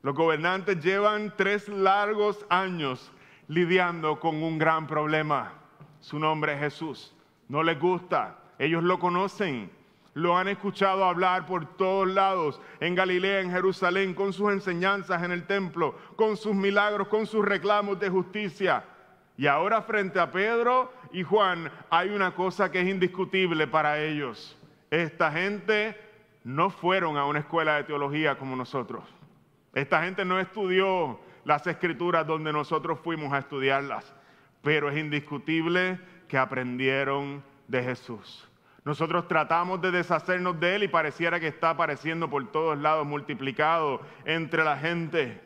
Los 0.03 0.15
gobernantes 0.15 0.81
llevan 0.81 1.33
tres 1.35 1.67
largos 1.67 2.45
años 2.47 3.11
lidiando 3.49 4.21
con 4.21 4.41
un 4.41 4.57
gran 4.57 4.87
problema. 4.87 5.51
Su 5.99 6.17
nombre 6.17 6.53
es 6.53 6.59
Jesús. 6.61 7.13
No 7.49 7.61
les 7.61 7.77
gusta, 7.77 8.39
ellos 8.57 8.83
lo 8.83 8.99
conocen 8.99 9.69
lo 10.13 10.37
han 10.37 10.47
escuchado 10.47 11.03
hablar 11.05 11.45
por 11.45 11.77
todos 11.77 12.07
lados, 12.07 12.61
en 12.79 12.95
Galilea, 12.95 13.41
en 13.41 13.51
Jerusalén, 13.51 14.13
con 14.13 14.31
sus 14.33 14.51
enseñanzas 14.51 15.23
en 15.23 15.31
el 15.31 15.45
templo, 15.45 15.97
con 16.15 16.37
sus 16.37 16.53
milagros, 16.53 17.07
con 17.07 17.25
sus 17.25 17.43
reclamos 17.43 17.99
de 17.99 18.09
justicia. 18.09 18.83
Y 19.37 19.47
ahora 19.47 19.81
frente 19.81 20.19
a 20.19 20.31
Pedro 20.31 20.93
y 21.11 21.23
Juan 21.23 21.71
hay 21.89 22.09
una 22.09 22.35
cosa 22.35 22.71
que 22.71 22.81
es 22.81 22.87
indiscutible 22.87 23.67
para 23.67 23.99
ellos. 23.99 24.57
Esta 24.91 25.31
gente 25.31 25.97
no 26.43 26.69
fueron 26.69 27.17
a 27.17 27.25
una 27.25 27.39
escuela 27.39 27.77
de 27.77 27.85
teología 27.85 28.37
como 28.37 28.55
nosotros. 28.55 29.03
Esta 29.73 30.03
gente 30.03 30.23
no 30.23 30.39
estudió 30.39 31.19
las 31.45 31.65
escrituras 31.65 32.27
donde 32.27 32.53
nosotros 32.53 32.99
fuimos 33.03 33.33
a 33.33 33.39
estudiarlas, 33.39 34.13
pero 34.61 34.89
es 34.89 34.97
indiscutible 34.97 35.99
que 36.27 36.37
aprendieron 36.37 37.43
de 37.67 37.83
Jesús. 37.83 38.47
Nosotros 38.85 39.27
tratamos 39.27 39.81
de 39.81 39.91
deshacernos 39.91 40.59
de 40.59 40.75
Él 40.75 40.83
y 40.83 40.87
pareciera 40.89 41.39
que 41.39 41.47
está 41.47 41.71
apareciendo 41.71 42.29
por 42.29 42.51
todos 42.51 42.77
lados, 42.77 43.07
multiplicado 43.07 44.01
entre 44.25 44.63
la 44.63 44.77
gente. 44.77 45.41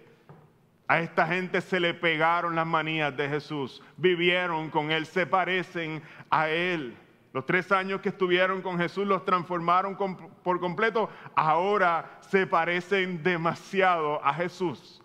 A 0.87 1.01
esta 1.01 1.27
gente 1.27 1.61
se 1.61 1.79
le 1.79 1.93
pegaron 1.93 2.55
las 2.55 2.65
manías 2.65 3.15
de 3.15 3.29
Jesús, 3.29 3.83
vivieron 3.97 4.69
con 4.69 4.89
Él, 4.89 5.05
se 5.05 5.27
parecen 5.27 6.01
a 6.29 6.49
Él. 6.49 6.97
Los 7.33 7.45
tres 7.45 7.71
años 7.71 8.01
que 8.01 8.09
estuvieron 8.09 8.61
con 8.61 8.79
Jesús 8.79 9.05
los 9.05 9.23
transformaron 9.23 9.95
por 9.95 10.59
completo, 10.59 11.09
ahora 11.35 12.17
se 12.21 12.47
parecen 12.47 13.21
demasiado 13.21 14.23
a 14.25 14.33
Jesús. 14.33 15.03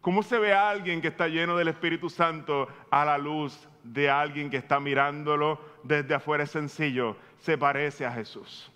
¿Cómo 0.00 0.22
se 0.22 0.38
ve 0.38 0.54
a 0.54 0.70
alguien 0.70 1.02
que 1.02 1.08
está 1.08 1.28
lleno 1.28 1.58
del 1.58 1.68
Espíritu 1.68 2.08
Santo 2.08 2.68
a 2.90 3.04
la 3.04 3.18
luz 3.18 3.68
de 3.82 4.08
alguien 4.08 4.48
que 4.48 4.56
está 4.56 4.80
mirándolo 4.80 5.60
desde 5.82 6.14
afuera? 6.14 6.46
Sencillo, 6.46 7.16
se 7.40 7.58
parece 7.58 8.06
a 8.06 8.12
Jesús. 8.12 8.70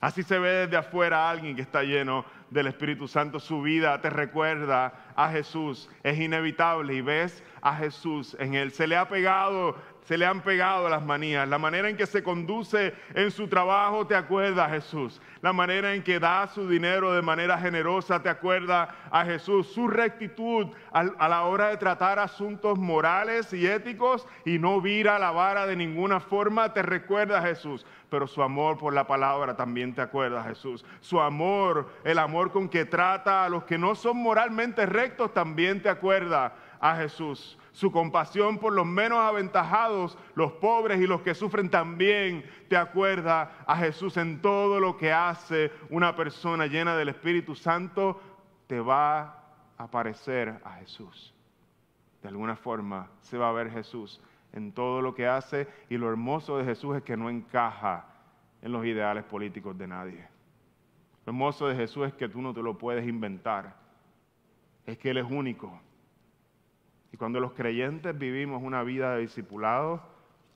Así 0.00 0.22
se 0.22 0.38
ve 0.38 0.50
desde 0.50 0.76
afuera 0.76 1.30
alguien 1.30 1.56
que 1.56 1.62
está 1.62 1.82
lleno 1.82 2.26
del 2.50 2.66
Espíritu 2.66 3.08
Santo. 3.08 3.40
Su 3.40 3.62
vida 3.62 4.00
te 4.00 4.10
recuerda 4.10 4.92
a 5.16 5.30
Jesús. 5.30 5.88
Es 6.02 6.18
inevitable 6.18 6.94
y 6.94 7.00
ves 7.00 7.42
a 7.62 7.74
Jesús 7.76 8.36
en 8.38 8.54
él. 8.54 8.70
Se 8.70 8.86
le 8.86 8.96
ha 8.96 9.08
pegado 9.08 9.76
se 10.04 10.18
le 10.18 10.26
han 10.26 10.42
pegado 10.42 10.88
las 10.88 11.02
manías. 11.02 11.48
La 11.48 11.58
manera 11.58 11.88
en 11.88 11.96
que 11.96 12.06
se 12.06 12.22
conduce 12.22 12.94
en 13.14 13.30
su 13.30 13.48
trabajo 13.48 14.06
te 14.06 14.14
acuerda 14.14 14.66
a 14.66 14.68
Jesús. 14.70 15.20
La 15.40 15.52
manera 15.52 15.94
en 15.94 16.02
que 16.02 16.20
da 16.20 16.46
su 16.46 16.68
dinero 16.68 17.12
de 17.12 17.22
manera 17.22 17.58
generosa 17.58 18.22
te 18.22 18.28
acuerda 18.28 18.94
a 19.10 19.24
Jesús. 19.24 19.66
Su 19.72 19.88
rectitud 19.88 20.68
a 20.92 21.28
la 21.28 21.42
hora 21.44 21.68
de 21.68 21.78
tratar 21.78 22.18
asuntos 22.18 22.78
morales 22.78 23.52
y 23.54 23.66
éticos 23.66 24.26
y 24.44 24.58
no 24.58 24.80
vira 24.80 25.18
la 25.18 25.30
vara 25.30 25.66
de 25.66 25.76
ninguna 25.76 26.20
forma 26.20 26.72
te 26.72 26.82
recuerda 26.82 27.38
a 27.38 27.42
Jesús. 27.42 27.86
Pero 28.10 28.26
su 28.26 28.42
amor 28.42 28.76
por 28.76 28.92
la 28.92 29.06
palabra 29.06 29.56
también 29.56 29.94
te 29.94 30.02
acuerda 30.02 30.42
a 30.42 30.44
Jesús. 30.44 30.84
Su 31.00 31.18
amor, 31.18 31.88
el 32.04 32.18
amor 32.18 32.52
con 32.52 32.68
que 32.68 32.84
trata 32.84 33.44
a 33.44 33.48
los 33.48 33.64
que 33.64 33.78
no 33.78 33.94
son 33.94 34.18
moralmente 34.18 34.84
rectos 34.84 35.32
también 35.32 35.82
te 35.82 35.88
acuerda 35.88 36.54
a 36.78 36.96
Jesús 36.96 37.58
su 37.74 37.90
compasión 37.90 38.58
por 38.58 38.72
los 38.72 38.86
menos 38.86 39.18
aventajados, 39.18 40.16
los 40.36 40.52
pobres 40.52 41.00
y 41.00 41.08
los 41.08 41.22
que 41.22 41.34
sufren 41.34 41.68
también 41.68 42.44
te 42.68 42.76
acuerda 42.76 43.64
a 43.66 43.76
Jesús 43.76 44.16
en 44.16 44.40
todo 44.40 44.78
lo 44.78 44.96
que 44.96 45.12
hace 45.12 45.72
una 45.90 46.14
persona 46.14 46.66
llena 46.66 46.96
del 46.96 47.08
Espíritu 47.08 47.56
Santo, 47.56 48.20
te 48.68 48.78
va 48.78 49.42
a 49.76 49.90
parecer 49.90 50.60
a 50.64 50.74
Jesús. 50.74 51.34
De 52.22 52.28
alguna 52.28 52.54
forma 52.54 53.10
se 53.22 53.36
va 53.36 53.48
a 53.48 53.52
ver 53.52 53.72
Jesús 53.72 54.20
en 54.52 54.70
todo 54.70 55.02
lo 55.02 55.12
que 55.12 55.26
hace 55.26 55.66
y 55.90 55.96
lo 55.96 56.08
hermoso 56.08 56.56
de 56.56 56.64
Jesús 56.64 56.96
es 56.96 57.02
que 57.02 57.16
no 57.16 57.28
encaja 57.28 58.06
en 58.62 58.70
los 58.70 58.86
ideales 58.86 59.24
políticos 59.24 59.76
de 59.76 59.88
nadie. 59.88 60.28
Lo 61.26 61.32
hermoso 61.32 61.66
de 61.66 61.74
Jesús 61.74 62.06
es 62.06 62.14
que 62.14 62.28
tú 62.28 62.40
no 62.40 62.54
te 62.54 62.62
lo 62.62 62.78
puedes 62.78 63.04
inventar, 63.04 63.74
es 64.86 64.96
que 64.96 65.10
Él 65.10 65.16
es 65.16 65.26
único 65.28 65.80
y 67.14 67.16
cuando 67.16 67.38
los 67.38 67.52
creyentes 67.52 68.18
vivimos 68.18 68.60
una 68.60 68.82
vida 68.82 69.14
de 69.14 69.20
discipulado, 69.20 70.02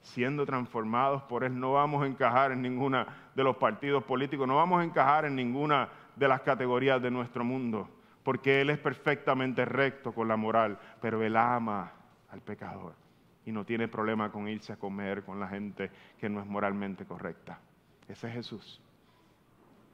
siendo 0.03 0.45
transformados 0.45 1.23
por 1.23 1.45
Él, 1.45 1.61
no 1.61 1.75
vamos 1.75 2.03
a 2.03 2.09
encajar 2.09 2.51
en 2.51 2.63
ninguna 2.63 3.31
de 3.37 3.45
los 3.45 3.59
partidos 3.59 4.03
políticos, 4.03 4.49
no 4.49 4.57
vamos 4.57 4.81
a 4.81 4.85
encajar 4.85 5.25
en 5.25 5.37
ninguna 5.37 5.89
de 6.17 6.27
las 6.27 6.41
categorías 6.41 7.01
de 7.01 7.13
nuestro 7.13 7.45
mundo, 7.45 7.89
porque 8.25 8.61
Él 8.61 8.71
es 8.71 8.79
perfectamente 8.79 9.65
recto 9.67 10.11
con 10.11 10.27
la 10.27 10.37
moral, 10.37 10.81
pero 11.01 11.23
Él 11.23 11.37
ama 11.37 11.93
al 12.29 12.41
pecador 12.41 12.97
y 13.47 13.53
no 13.53 13.65
tiene 13.65 13.87
problema 13.87 14.33
con 14.33 14.49
irse 14.49 14.73
a 14.73 14.79
comer 14.79 15.23
con 15.23 15.39
la 15.39 15.47
gente 15.47 15.93
que 16.19 16.29
no 16.29 16.41
es 16.41 16.47
moralmente 16.47 17.05
correcta. 17.05 17.61
Ese 18.09 18.27
es 18.27 18.35
Jesús. 18.35 18.83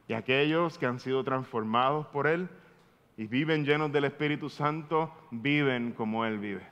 Y 0.09 0.15
aquellos 0.15 0.79
que 0.79 0.87
han 0.87 0.99
sido 0.99 1.25
transformados 1.25 2.07
por 2.07 2.27
Él, 2.27 2.49
y 3.17 3.27
viven 3.27 3.65
llenos 3.65 3.93
del 3.93 4.05
Espíritu 4.05 4.49
Santo, 4.49 5.13
viven 5.31 5.93
como 5.93 6.25
Él 6.25 6.39
vive. 6.39 6.67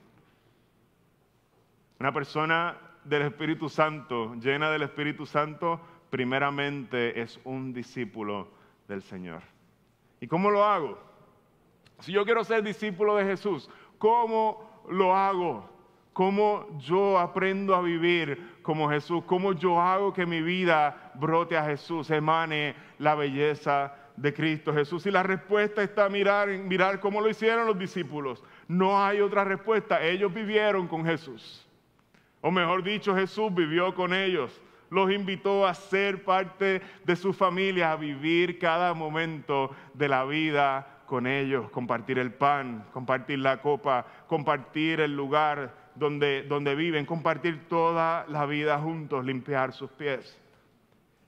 Una 2.00 2.12
persona 2.12 2.76
del 3.04 3.22
Espíritu 3.22 3.68
Santo, 3.68 4.34
llena 4.34 4.70
del 4.70 4.82
Espíritu 4.82 5.24
Santo, 5.24 5.80
primeramente 6.10 7.20
es 7.20 7.38
un 7.44 7.72
discípulo 7.72 8.48
del 8.88 9.02
Señor. 9.02 9.42
¿Y 10.20 10.26
cómo 10.26 10.50
lo 10.50 10.64
hago? 10.64 10.98
Si 12.00 12.12
yo 12.12 12.24
quiero 12.24 12.42
ser 12.44 12.62
discípulo 12.62 13.16
de 13.16 13.24
Jesús, 13.24 13.70
¿cómo 13.98 14.82
lo 14.90 15.16
hago? 15.16 15.70
¿Cómo 16.12 16.66
yo 16.78 17.18
aprendo 17.18 17.74
a 17.74 17.80
vivir 17.80 18.58
como 18.62 18.90
Jesús? 18.90 19.22
¿Cómo 19.24 19.52
yo 19.52 19.80
hago 19.80 20.12
que 20.12 20.26
mi 20.26 20.42
vida 20.42 21.12
brote 21.14 21.56
a 21.56 21.64
Jesús, 21.64 22.10
emane 22.10 22.74
la 22.98 23.14
belleza 23.14 23.94
de 24.22 24.32
Cristo 24.32 24.72
Jesús. 24.72 25.04
Y 25.04 25.10
la 25.10 25.24
respuesta 25.24 25.82
está 25.82 26.08
mirar, 26.08 26.48
mirar 26.48 27.00
cómo 27.00 27.20
lo 27.20 27.28
hicieron 27.28 27.66
los 27.66 27.78
discípulos. 27.78 28.42
No 28.68 29.04
hay 29.04 29.20
otra 29.20 29.44
respuesta. 29.44 30.02
Ellos 30.02 30.32
vivieron 30.32 30.86
con 30.86 31.04
Jesús. 31.04 31.66
O 32.40 32.50
mejor 32.50 32.82
dicho, 32.84 33.14
Jesús 33.14 33.52
vivió 33.52 33.94
con 33.94 34.14
ellos. 34.14 34.62
Los 34.90 35.10
invitó 35.10 35.66
a 35.66 35.74
ser 35.74 36.24
parte 36.24 36.82
de 37.04 37.16
su 37.16 37.32
familia, 37.32 37.92
a 37.92 37.96
vivir 37.96 38.58
cada 38.58 38.94
momento 38.94 39.74
de 39.94 40.08
la 40.08 40.24
vida 40.24 40.86
con 41.06 41.26
ellos, 41.26 41.68
compartir 41.70 42.18
el 42.18 42.32
pan, 42.32 42.86
compartir 42.92 43.38
la 43.38 43.60
copa, 43.60 44.06
compartir 44.28 45.00
el 45.00 45.16
lugar 45.16 45.74
donde, 45.94 46.42
donde 46.42 46.74
viven, 46.74 47.06
compartir 47.06 47.68
toda 47.68 48.24
la 48.28 48.46
vida 48.46 48.78
juntos, 48.78 49.24
limpiar 49.24 49.72
sus 49.72 49.90
pies. 49.90 50.38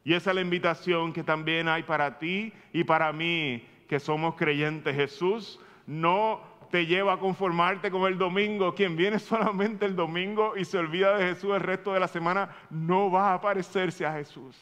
Y 0.04 0.12
esa 0.12 0.30
es 0.30 0.34
la 0.34 0.42
invitación 0.42 1.12
que 1.12 1.24
también 1.24 1.66
hay 1.66 1.82
para 1.82 2.18
ti 2.18 2.52
y 2.72 2.84
para 2.84 3.12
mí, 3.12 3.66
que 3.88 3.98
somos 3.98 4.34
creyentes. 4.34 4.94
Jesús 4.94 5.58
no 5.86 6.42
te 6.70 6.86
lleva 6.86 7.14
a 7.14 7.18
conformarte 7.18 7.90
con 7.90 8.02
el 8.10 8.18
domingo. 8.18 8.74
Quien 8.74 8.96
viene 8.96 9.18
solamente 9.20 9.86
el 9.86 9.96
domingo 9.96 10.56
y 10.56 10.64
se 10.64 10.78
olvida 10.78 11.16
de 11.16 11.28
Jesús 11.28 11.54
el 11.54 11.60
resto 11.60 11.94
de 11.94 12.00
la 12.00 12.08
semana, 12.08 12.50
no 12.68 13.10
va 13.10 13.32
a 13.32 13.40
parecerse 13.40 14.04
a 14.04 14.12
Jesús. 14.12 14.56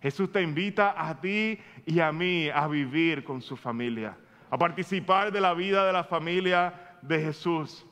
Jesús 0.00 0.30
te 0.30 0.40
invita 0.40 0.94
a 0.96 1.20
ti 1.20 1.58
y 1.84 2.00
a 2.00 2.12
mí 2.12 2.48
a 2.48 2.66
vivir 2.68 3.22
con 3.24 3.42
su 3.42 3.56
familia, 3.56 4.16
a 4.50 4.56
participar 4.56 5.30
de 5.30 5.40
la 5.40 5.52
vida 5.52 5.84
de 5.84 5.92
la 5.92 6.04
familia 6.04 6.96
de 7.02 7.20
Jesús. 7.20 7.84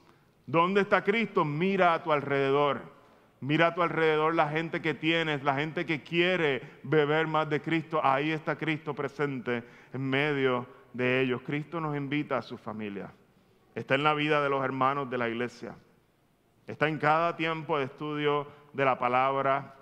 ¿Dónde 0.46 0.82
está 0.82 1.04
Cristo? 1.04 1.44
Mira 1.44 1.92
a 1.92 2.02
tu 2.02 2.12
alrededor. 2.12 2.97
Mira 3.40 3.68
a 3.68 3.74
tu 3.74 3.82
alrededor 3.82 4.34
la 4.34 4.48
gente 4.48 4.82
que 4.82 4.94
tienes, 4.94 5.44
la 5.44 5.54
gente 5.54 5.86
que 5.86 6.02
quiere 6.02 6.62
beber 6.82 7.28
más 7.28 7.48
de 7.48 7.60
Cristo. 7.60 8.00
Ahí 8.02 8.32
está 8.32 8.56
Cristo 8.56 8.94
presente 8.94 9.62
en 9.92 10.10
medio 10.10 10.66
de 10.92 11.20
ellos. 11.20 11.42
Cristo 11.42 11.80
nos 11.80 11.96
invita 11.96 12.38
a 12.38 12.42
su 12.42 12.58
familia. 12.58 13.12
Está 13.74 13.94
en 13.94 14.02
la 14.02 14.14
vida 14.14 14.42
de 14.42 14.48
los 14.48 14.64
hermanos 14.64 15.08
de 15.08 15.18
la 15.18 15.28
iglesia. 15.28 15.76
Está 16.66 16.88
en 16.88 16.98
cada 16.98 17.36
tiempo 17.36 17.78
de 17.78 17.84
estudio 17.84 18.48
de 18.72 18.84
la 18.84 18.98
palabra 18.98 19.76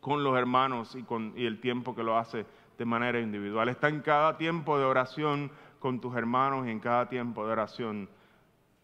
con 0.00 0.22
los 0.22 0.36
hermanos 0.36 0.94
y, 0.94 1.02
con, 1.02 1.32
y 1.36 1.46
el 1.46 1.60
tiempo 1.60 1.94
que 1.94 2.02
lo 2.02 2.18
hace 2.18 2.44
de 2.76 2.84
manera 2.84 3.18
individual. 3.18 3.70
Está 3.70 3.88
en 3.88 4.02
cada 4.02 4.36
tiempo 4.36 4.78
de 4.78 4.84
oración 4.84 5.50
con 5.78 6.00
tus 6.00 6.14
hermanos 6.16 6.66
y 6.66 6.70
en 6.70 6.80
cada 6.80 7.08
tiempo 7.08 7.46
de 7.46 7.52
oración 7.52 8.08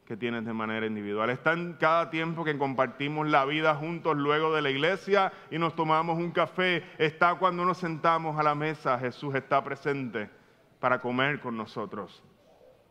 que 0.06 0.16
tienes 0.16 0.44
de 0.44 0.52
manera 0.52 0.86
individual. 0.86 1.30
Está 1.30 1.52
en 1.54 1.74
cada 1.74 2.10
tiempo 2.10 2.44
que 2.44 2.58
compartimos 2.58 3.26
la 3.26 3.44
vida 3.44 3.74
juntos 3.74 4.16
luego 4.16 4.54
de 4.54 4.62
la 4.62 4.70
iglesia 4.70 5.32
y 5.50 5.58
nos 5.58 5.74
tomamos 5.74 6.18
un 6.18 6.30
café. 6.30 6.84
Está 6.98 7.36
cuando 7.36 7.64
nos 7.64 7.78
sentamos 7.78 8.38
a 8.38 8.42
la 8.42 8.54
mesa. 8.54 8.98
Jesús 8.98 9.34
está 9.34 9.64
presente 9.64 10.28
para 10.78 11.00
comer 11.00 11.40
con 11.40 11.56
nosotros. 11.56 12.22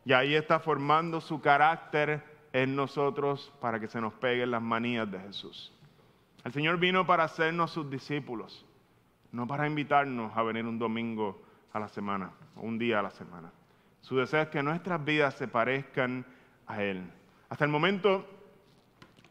Y 0.05 0.13
ahí 0.13 0.33
está 0.33 0.59
formando 0.59 1.21
su 1.21 1.39
carácter 1.39 2.23
en 2.51 2.75
nosotros 2.75 3.53
para 3.61 3.79
que 3.79 3.87
se 3.87 4.01
nos 4.01 4.13
peguen 4.13 4.51
las 4.51 4.61
manías 4.61 5.09
de 5.09 5.19
Jesús. 5.19 5.71
El 6.43 6.51
Señor 6.51 6.77
vino 6.77 7.05
para 7.05 7.23
hacernos 7.23 7.71
sus 7.71 7.89
discípulos, 7.89 8.65
no 9.31 9.47
para 9.47 9.65
invitarnos 9.65 10.35
a 10.35 10.43
venir 10.43 10.65
un 10.65 10.77
domingo 10.77 11.41
a 11.71 11.79
la 11.79 11.87
semana, 11.87 12.31
o 12.55 12.61
un 12.61 12.77
día 12.77 12.99
a 12.99 13.03
la 13.03 13.11
semana. 13.11 13.51
Su 14.01 14.17
deseo 14.17 14.41
es 14.41 14.49
que 14.49 14.61
nuestras 14.61 15.03
vidas 15.05 15.35
se 15.35 15.47
parezcan 15.47 16.25
a 16.67 16.83
Él. 16.83 17.03
Hasta 17.49 17.65
el 17.65 17.71
momento 17.71 18.25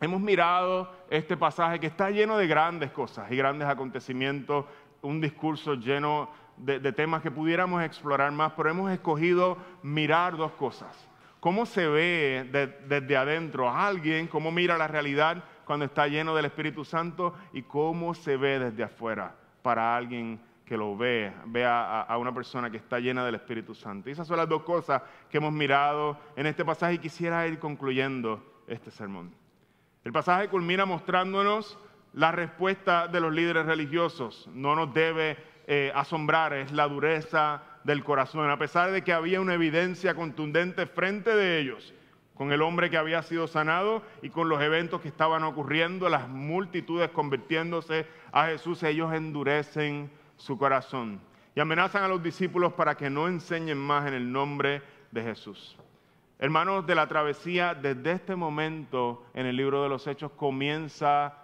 hemos 0.01 0.21
mirado 0.21 0.91
este 1.11 1.37
pasaje 1.37 1.81
que 1.81 1.87
está 1.87 2.11
lleno 2.11 2.37
de 2.37 2.47
grandes 2.47 2.91
cosas 2.91 3.31
y 3.31 3.37
grandes 3.37 3.69
acontecimientos, 3.69 4.67
un 5.03 5.21
discurso 5.21 5.75
lleno 5.75 6.31
de, 6.57 6.93
temas 6.93 7.23
que 7.23 7.31
pudiéramos 7.31 7.83
explorar 7.83 8.31
más, 8.33 8.53
pero 8.57 8.71
hemos 8.71 8.91
escogido 8.91 9.57
mirar 9.83 10.37
dos 10.37 10.53
cosas. 10.53 11.09
¿Cómo 11.41 11.67
se 11.67 11.89
ve 11.89 12.79
desde 12.89 13.17
adentro 13.17 13.69
a 13.69 13.87
alguien? 13.87 14.29
¿Cómo 14.29 14.53
mira 14.53 14.79
la 14.79 14.87
realidad? 14.87 15.43
cuando 15.65 15.87
está 15.87 16.07
lleno 16.07 16.35
del 16.35 16.47
Espíritu 16.47 16.85
Santo 16.85 17.35
y 17.53 17.63
cómo 17.63 18.15
se 18.15 18.37
ve 18.37 18.59
desde 18.59 18.83
afuera 18.83 19.35
para 19.63 19.97
alguien 19.97 20.41
que 20.73 20.79
lo 20.79 20.97
ve, 20.97 21.31
vea 21.49 22.01
a, 22.01 22.17
una 22.17 22.33
persona 22.33 22.71
que 22.71 22.79
está 22.79 22.99
llena 22.99 23.27
del 23.27 23.35
Espíritu 23.35 23.75
Santo. 23.75 24.09
Y 24.09 24.13
esas 24.13 24.27
son 24.27 24.39
las 24.39 24.49
dos 24.49 24.63
cosas 24.63 25.03
que 25.29 25.37
hemos 25.37 25.53
mirado 25.53 26.19
en 26.35 26.47
este 26.47 26.65
pasaje 26.65 26.95
y 26.95 26.99
quisiera 26.99 27.47
ir 27.47 27.59
concluyendo 27.59 28.43
este 28.67 28.91
sermón. 28.91 29.35
El 30.03 30.13
pasaje 30.13 30.49
culmina 30.49 30.87
mostrándonos 30.87 31.79
la 32.15 32.33
respuesta 32.33 33.07
de 33.07 33.21
los 33.21 33.35
líderes 33.35 33.67
religiosos. 33.67 34.49
No 34.55 34.75
nos 34.75 34.95
debe 34.95 35.37
eh, 35.67 35.93
asombrar, 35.95 36.55
es 36.55 36.73
la 36.73 36.89
dureza 36.89 37.63
del 37.85 38.03
corazón, 38.03 38.49
a 38.49 38.59
pesar 38.59 38.93
de 38.93 39.05
que 39.05 39.13
había 39.13 39.43
una 39.43 39.53
evidencia 39.53 40.15
contundente 40.15 40.87
frente 40.87 41.37
de 41.37 41.59
ellos 41.59 41.93
con 42.35 42.51
el 42.51 42.63
hombre 42.63 42.89
que 42.89 42.97
había 42.97 43.23
sido 43.23 43.47
sanado 43.47 44.03
y 44.23 44.31
con 44.31 44.49
los 44.49 44.63
eventos 44.63 45.03
que 45.03 45.09
estaban 45.09 45.45
ocurriendo, 45.45 46.09
las 46.09 46.31
multitudes 46.31 47.11
convirtiéndose 47.11 48.07
a 48.33 48.47
Jesús, 48.47 48.83
ellos 48.85 49.13
endurecen 49.13 50.11
su 50.43 50.59
corazón 50.59 51.21
y 51.55 51.61
amenazan 51.61 52.03
a 52.03 52.09
los 52.09 52.21
discípulos 52.21 52.73
para 52.73 52.97
que 52.97 53.09
no 53.09 53.29
enseñen 53.29 53.79
más 53.79 54.07
en 54.09 54.15
el 54.15 54.33
nombre 54.33 54.83
de 55.13 55.23
Jesús. 55.23 55.77
Hermanos 56.41 56.85
de 56.85 56.97
la 56.97 57.07
travesía, 57.07 57.75
desde 57.75 58.13
este 58.13 58.35
momento 58.35 59.25
en 59.35 59.47
el 59.47 59.57
libro 59.57 59.85
de 59.85 59.89
los 59.89 60.05
Hechos 60.09 60.33
comienza 60.33 61.35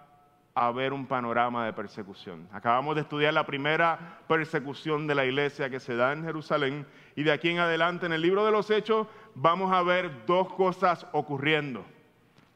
a 0.53 0.71
ver 0.71 0.91
un 0.91 1.07
panorama 1.07 1.65
de 1.65 1.71
persecución. 1.71 2.49
Acabamos 2.51 2.95
de 2.95 3.01
estudiar 3.01 3.33
la 3.33 3.45
primera 3.45 4.19
persecución 4.27 5.07
de 5.07 5.15
la 5.15 5.25
iglesia 5.25 5.69
que 5.69 5.79
se 5.79 5.95
da 5.95 6.11
en 6.11 6.25
Jerusalén 6.25 6.85
y 7.15 7.23
de 7.23 7.31
aquí 7.31 7.49
en 7.49 7.59
adelante 7.59 8.05
en 8.05 8.11
el 8.11 8.21
libro 8.21 8.45
de 8.45 8.51
los 8.51 8.69
Hechos 8.69 9.07
vamos 9.33 9.71
a 9.71 9.81
ver 9.81 10.25
dos 10.25 10.51
cosas 10.53 11.07
ocurriendo. 11.13 11.85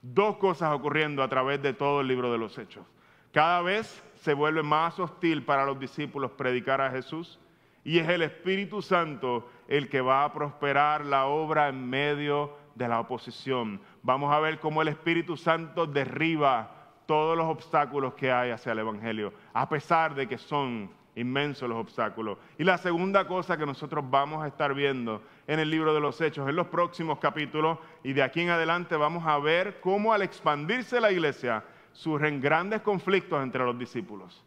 Dos 0.02 0.36
cosas 0.36 0.74
ocurriendo 0.74 1.24
a 1.24 1.30
través 1.30 1.62
de 1.62 1.72
todo 1.74 2.02
el 2.02 2.08
libro 2.08 2.30
de 2.34 2.38
los 2.38 2.58
Hechos. 2.58 2.86
Cada 3.32 3.62
vez 3.62 4.04
se 4.24 4.34
vuelve 4.34 4.64
más 4.64 4.98
hostil 5.02 5.44
para 5.44 5.66
los 5.66 5.78
discípulos 5.78 6.32
predicar 6.32 6.80
a 6.80 6.90
Jesús 6.90 7.42
y 7.84 8.00
es 8.00 8.08
el 8.08 8.22
Espíritu 8.22 8.82
Santo 8.82 9.50
el 9.68 9.90
que 9.90 10.00
va 10.00 10.24
a 10.24 10.32
prosperar 10.32 11.06
la 11.06 11.26
obra 11.26 11.68
en 11.68 11.90
medio 11.90 12.56
de 12.74 12.88
la 12.88 13.02
oposición. 13.02 13.82
Vamos 14.02 14.34
a 14.34 14.40
ver 14.40 14.60
cómo 14.60 14.82
el 14.82 14.88
Espíritu 14.88 15.36
Santo 15.36 15.86
derriba 15.86 16.72
todos 17.06 17.36
los 17.36 17.48
obstáculos 17.48 18.14
que 18.14 18.32
hay 18.32 18.52
hacia 18.52 18.72
el 18.72 18.80
Evangelio, 18.80 19.34
a 19.52 19.68
pesar 19.68 20.16
de 20.16 20.26
que 20.26 20.38
son 20.38 20.90
inmensos 21.16 21.68
los 21.68 21.78
obstáculos. 21.78 22.38
Y 22.58 22.64
la 22.64 22.78
segunda 22.78 23.28
cosa 23.28 23.58
que 23.58 23.66
nosotros 23.66 24.06
vamos 24.10 24.42
a 24.42 24.48
estar 24.48 24.74
viendo 24.74 25.22
en 25.48 25.60
el 25.60 25.70
libro 25.70 25.94
de 25.94 26.00
los 26.00 26.22
Hechos, 26.22 26.48
en 26.48 26.56
los 26.56 26.68
próximos 26.68 27.20
capítulos, 27.20 27.78
y 28.06 28.14
de 28.14 28.24
aquí 28.24 28.40
en 28.40 28.52
adelante 28.52 28.96
vamos 28.96 29.28
a 29.28 29.38
ver 29.38 29.82
cómo 29.82 30.14
al 30.14 30.22
expandirse 30.22 31.02
la 31.02 31.12
iglesia 31.12 31.66
surgen 31.94 32.42
grandes 32.42 32.82
conflictos 32.82 33.42
entre 33.42 33.64
los 33.64 33.78
discípulos, 33.78 34.44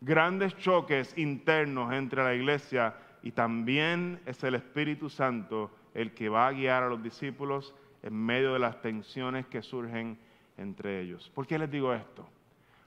grandes 0.00 0.56
choques 0.58 1.16
internos 1.18 1.92
entre 1.92 2.22
la 2.22 2.34
iglesia 2.34 2.94
y 3.22 3.32
también 3.32 4.20
es 4.26 4.42
el 4.44 4.54
Espíritu 4.54 5.10
Santo 5.10 5.70
el 5.94 6.14
que 6.14 6.28
va 6.28 6.46
a 6.46 6.52
guiar 6.52 6.84
a 6.84 6.88
los 6.88 7.02
discípulos 7.02 7.74
en 8.02 8.14
medio 8.14 8.52
de 8.52 8.58
las 8.58 8.80
tensiones 8.80 9.46
que 9.46 9.62
surgen 9.62 10.18
entre 10.56 11.00
ellos. 11.00 11.30
¿Por 11.34 11.46
qué 11.46 11.58
les 11.58 11.70
digo 11.70 11.92
esto? 11.92 12.26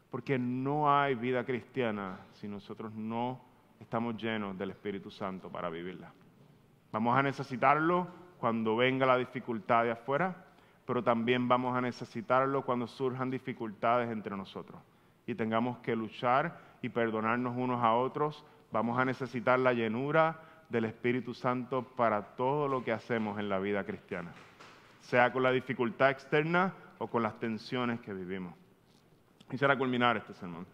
Porque 0.09 0.37
no 0.37 0.95
hay 0.95 1.15
vida 1.15 1.43
cristiana 1.43 2.19
si 2.33 2.47
nosotros 2.47 2.93
no 2.93 3.41
estamos 3.79 4.15
llenos 4.21 4.57
del 4.57 4.71
Espíritu 4.71 5.11
Santo 5.11 5.49
para 5.49 5.69
vivirla. 5.69 6.11
Vamos 6.91 7.17
a 7.17 7.23
necesitarlo 7.23 8.07
cuando 8.39 8.75
venga 8.75 9.05
la 9.05 9.17
dificultad 9.17 9.83
de 9.83 9.91
afuera, 9.91 10.42
pero 10.85 11.03
también 11.03 11.47
vamos 11.47 11.75
a 11.75 11.81
necesitarlo 11.81 12.63
cuando 12.63 12.87
surjan 12.87 13.29
dificultades 13.29 14.09
entre 14.09 14.35
nosotros 14.35 14.79
y 15.25 15.35
tengamos 15.35 15.77
que 15.79 15.95
luchar 15.95 16.59
y 16.81 16.89
perdonarnos 16.89 17.55
unos 17.55 17.81
a 17.81 17.93
otros. 17.93 18.43
Vamos 18.71 18.99
a 18.99 19.05
necesitar 19.05 19.59
la 19.59 19.73
llenura 19.73 20.39
del 20.69 20.85
Espíritu 20.85 21.33
Santo 21.33 21.83
para 21.83 22.35
todo 22.35 22.67
lo 22.67 22.83
que 22.83 22.91
hacemos 22.91 23.39
en 23.39 23.47
la 23.47 23.59
vida 23.59 23.83
cristiana, 23.83 24.31
sea 25.01 25.31
con 25.31 25.43
la 25.43 25.51
dificultad 25.51 26.09
externa 26.09 26.73
o 26.97 27.07
con 27.07 27.23
las 27.23 27.39
tensiones 27.39 27.99
que 28.01 28.13
vivimos. 28.13 28.53
Quisiera 29.49 29.77
culminar 29.77 30.17
este 30.17 30.33
sermón. 30.33 30.65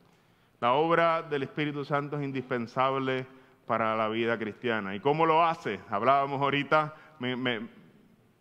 La 0.61 0.73
obra 0.73 1.21
del 1.21 1.43
Espíritu 1.43 1.85
Santo 1.85 2.17
es 2.17 2.23
indispensable 2.23 3.25
para 3.65 3.95
la 3.95 4.07
vida 4.07 4.37
cristiana. 4.37 4.95
¿Y 4.95 4.99
cómo 4.99 5.25
lo 5.25 5.45
hace? 5.45 5.79
Hablábamos 5.89 6.41
ahorita, 6.41 6.95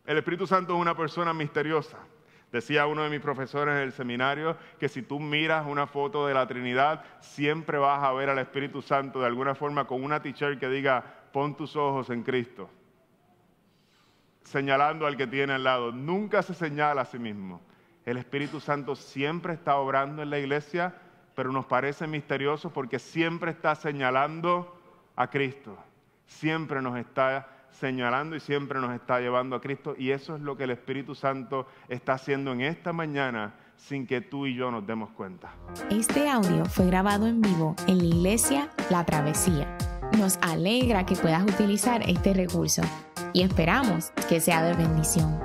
el 0.08 0.16
Espíritu 0.16 0.46
Santo 0.46 0.74
es 0.74 0.80
una 0.80 0.96
persona 0.96 1.34
misteriosa. 1.34 1.98
Decía 2.50 2.86
uno 2.86 3.02
de 3.02 3.10
mis 3.10 3.20
profesores 3.20 3.74
en 3.74 3.82
el 3.82 3.92
seminario 3.92 4.56
que 4.80 4.88
si 4.88 5.02
tú 5.02 5.20
miras 5.20 5.66
una 5.66 5.86
foto 5.86 6.26
de 6.26 6.32
la 6.32 6.46
Trinidad, 6.46 7.04
siempre 7.20 7.76
vas 7.76 8.02
a 8.02 8.10
ver 8.14 8.30
al 8.30 8.38
Espíritu 8.38 8.80
Santo 8.80 9.20
de 9.20 9.26
alguna 9.26 9.54
forma 9.54 9.86
con 9.86 10.02
una 10.02 10.22
t-shirt 10.22 10.58
que 10.58 10.70
diga, 10.70 11.04
pon 11.30 11.54
tus 11.54 11.76
ojos 11.76 12.08
en 12.08 12.22
Cristo, 12.22 12.70
señalando 14.44 15.06
al 15.06 15.18
que 15.18 15.26
tiene 15.26 15.52
al 15.52 15.64
lado. 15.64 15.92
Nunca 15.92 16.42
se 16.42 16.54
señala 16.54 17.02
a 17.02 17.04
sí 17.04 17.18
mismo. 17.18 17.60
El 18.06 18.16
Espíritu 18.16 18.60
Santo 18.60 18.96
siempre 18.96 19.52
está 19.52 19.76
obrando 19.76 20.22
en 20.22 20.30
la 20.30 20.38
iglesia, 20.38 20.94
pero 21.34 21.52
nos 21.52 21.66
parece 21.66 22.06
misterioso 22.06 22.72
porque 22.72 22.98
siempre 22.98 23.50
está 23.50 23.74
señalando 23.74 24.74
a 25.16 25.28
Cristo. 25.28 25.76
Siempre 26.24 26.80
nos 26.80 26.96
está 26.96 27.57
señalando 27.70 28.36
y 28.36 28.40
siempre 28.40 28.80
nos 28.80 28.94
está 28.94 29.20
llevando 29.20 29.56
a 29.56 29.60
Cristo. 29.60 29.94
Y 29.96 30.10
eso 30.10 30.36
es 30.36 30.42
lo 30.42 30.56
que 30.56 30.64
el 30.64 30.70
Espíritu 30.70 31.14
Santo 31.14 31.66
está 31.88 32.14
haciendo 32.14 32.52
en 32.52 32.62
esta 32.62 32.92
mañana 32.92 33.54
sin 33.76 34.06
que 34.06 34.20
tú 34.20 34.46
y 34.46 34.54
yo 34.54 34.70
nos 34.70 34.86
demos 34.86 35.10
cuenta. 35.10 35.52
Este 35.90 36.28
audio 36.28 36.64
fue 36.64 36.86
grabado 36.86 37.26
en 37.26 37.40
vivo 37.40 37.76
en 37.86 37.98
la 37.98 38.04
iglesia 38.04 38.68
La 38.90 39.04
Travesía. 39.04 39.76
Nos 40.18 40.38
alegra 40.42 41.06
que 41.06 41.14
puedas 41.14 41.42
utilizar 41.42 42.02
este 42.08 42.34
recurso 42.34 42.82
y 43.32 43.42
esperamos 43.42 44.10
que 44.28 44.40
sea 44.40 44.62
de 44.62 44.74
bendición. 44.74 45.38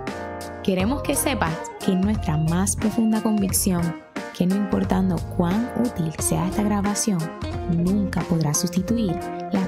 Queremos 0.64 1.04
que 1.04 1.16
sepas 1.16 1.72
que 1.86 1.94
nuestra 1.94 2.38
más 2.38 2.76
profunda 2.76 3.22
convicción 3.22 4.02
que 4.34 4.48
no 4.48 4.56
importando 4.56 5.16
cuán 5.38 5.72
útil 5.78 6.12
sea 6.18 6.48
esta 6.48 6.64
grabación, 6.64 7.20
nunca 7.72 8.22
podrá 8.22 8.54
sustituir 8.54 9.14